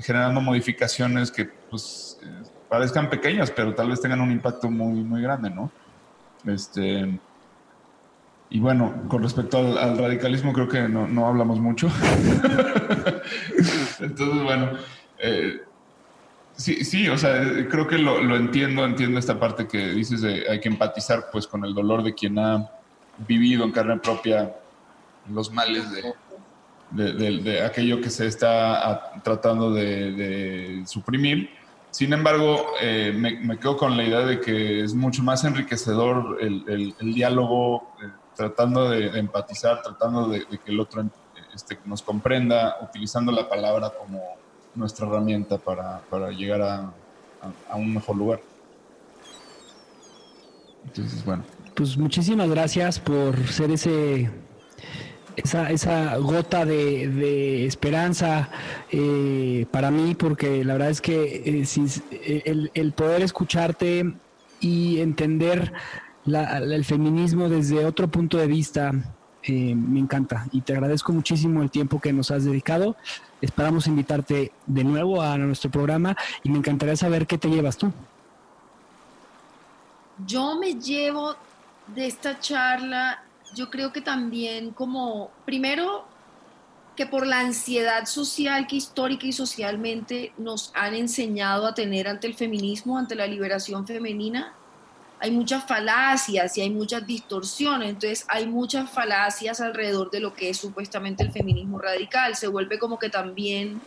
[0.00, 2.20] generando modificaciones que pues
[2.68, 5.70] parezcan pequeñas, pero tal vez tengan un impacto muy, muy grande, ¿no?
[6.46, 7.18] Este,
[8.50, 11.88] y bueno, con respecto al, radicalismo creo que no, no hablamos mucho.
[14.00, 14.72] Entonces, bueno,
[15.18, 15.62] eh,
[16.58, 17.40] sí, sí, o sea,
[17.70, 21.64] creo que lo, entiendo, entiendo esta parte que dices de hay que empatizar pues con
[21.64, 22.70] el dolor de quien ha
[23.26, 24.54] vivido en carne propia
[25.30, 26.14] los males de,
[26.90, 31.50] de, aquello que se está tratando de, suprimir.
[31.90, 36.94] Sin embargo, eh, me, quedo con la idea de que es mucho más enriquecedor el,
[37.14, 41.04] diálogo, eh, tratando de, empatizar, tratando de, que el otro
[41.54, 44.20] este, nos comprenda, utilizando la palabra como
[44.78, 46.92] nuestra herramienta para, llegar a,
[47.74, 48.40] un mejor lugar.
[50.86, 51.44] Entonces, bueno.
[51.74, 54.30] Pues muchísimas gracias por ser ese
[55.36, 58.50] esa, esa gota de, esperanza
[58.90, 61.64] eh, para mí, porque la verdad es que eh,
[62.12, 64.14] eh, el, poder escucharte
[64.60, 65.72] y entender
[66.26, 68.92] el feminismo desde otro punto de vista
[69.46, 72.96] me encanta y te agradezco muchísimo el tiempo que nos has dedicado.
[73.40, 77.92] Esperamos invitarte de nuevo a nuestro programa y me encantaría saber qué te llevas tú.
[80.26, 81.36] Yo me llevo
[81.94, 83.22] de esta charla
[83.54, 86.04] yo creo que también como, primero,
[86.96, 92.26] que por la ansiedad social que histórica y socialmente nos han enseñado a tener ante
[92.26, 94.52] el feminismo, ante la liberación femenina,
[95.20, 100.50] hay muchas falacias y hay muchas distorsiones, entonces hay muchas falacias alrededor de lo que
[100.50, 103.80] es supuestamente el feminismo radical, se vuelve como que también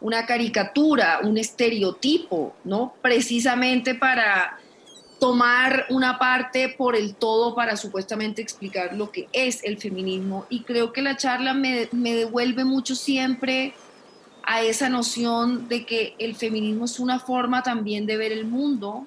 [0.00, 2.94] una caricatura, un estereotipo, ¿no?
[3.02, 4.58] Precisamente para
[5.18, 10.46] tomar una parte por el todo para supuestamente explicar lo que es el feminismo.
[10.48, 13.74] Y creo que la charla me, devuelve mucho siempre
[14.42, 19.06] a esa noción de que el feminismo es una forma también de ver el mundo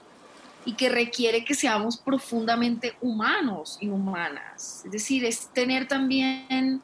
[0.66, 4.84] y que requiere que seamos profundamente humanos y humanas.
[4.86, 6.82] Es decir, es tener también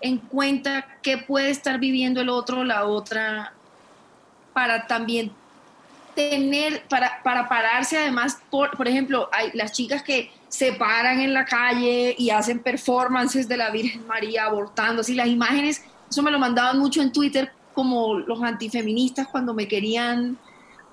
[0.00, 3.52] en cuenta qué puede estar viviendo el otro, la otra,
[4.52, 5.32] para también
[6.14, 11.34] tener, para, para pararse además, por, por ejemplo, hay las chicas que se paran en
[11.34, 16.30] la calle y hacen performances de la Virgen María abortando, así las imágenes, eso me
[16.30, 20.38] lo mandaban mucho en Twitter como los antifeministas cuando me querían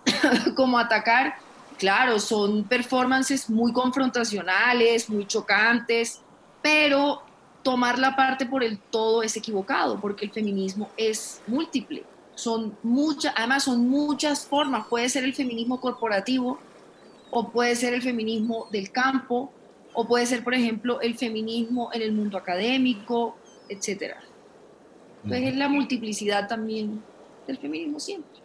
[0.56, 1.36] como atacar.
[1.82, 6.22] Claro, son performances muy confrontacionales, muy chocantes,
[6.62, 7.24] pero
[7.64, 12.06] tomar la parte por el todo es equivocado, porque el feminismo es múltiple
[12.42, 14.88] son muchas, además son muchas formas.
[14.88, 16.58] Puede ser el feminismo corporativo,
[17.30, 19.52] o puede ser el feminismo del campo,
[19.94, 23.36] o puede ser, por ejemplo, el feminismo en el mundo académico,
[23.70, 24.16] etc.
[25.24, 27.04] Entonces es la multiplicidad también
[27.46, 28.41] del feminismo siempre.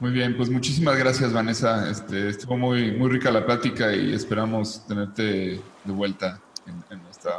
[0.00, 1.90] Muy bien, pues muchísimas gracias Vanessa.
[1.90, 7.32] Este, estuvo muy, muy rica la plática y esperamos tenerte de vuelta en, nuestra,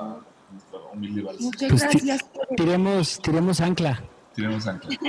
[0.93, 1.41] humilde balsa.
[1.41, 2.25] Muchas pues gracias.
[2.57, 4.03] Tiremos, tiremos ancla.
[4.35, 4.89] Tiremos ancla.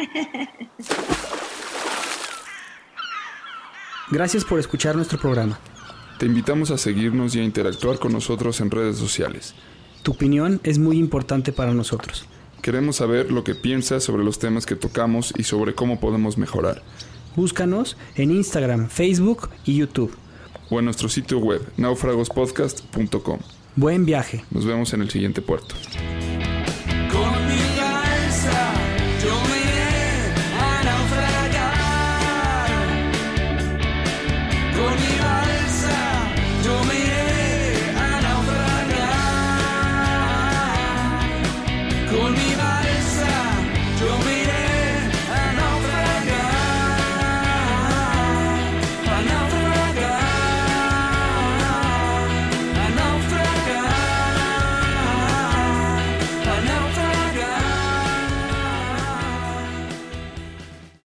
[4.10, 5.56] Gracias por escuchar nuestro programa.
[6.18, 9.54] Te invitamos a seguirnos y a interactuar con nosotros en redes sociales.
[10.02, 12.26] Tu opinión es muy importante para nosotros.
[12.60, 16.82] Queremos saber lo que piensas sobre los temas que tocamos y sobre cómo podemos mejorar.
[17.36, 20.16] Búscanos en Instagram, Facebook y YouTube.
[20.70, 23.38] O en nuestro sitio web, naufragospodcast.com.
[23.76, 24.44] Buen viaje.
[24.50, 25.74] Nos vemos en el siguiente puerto.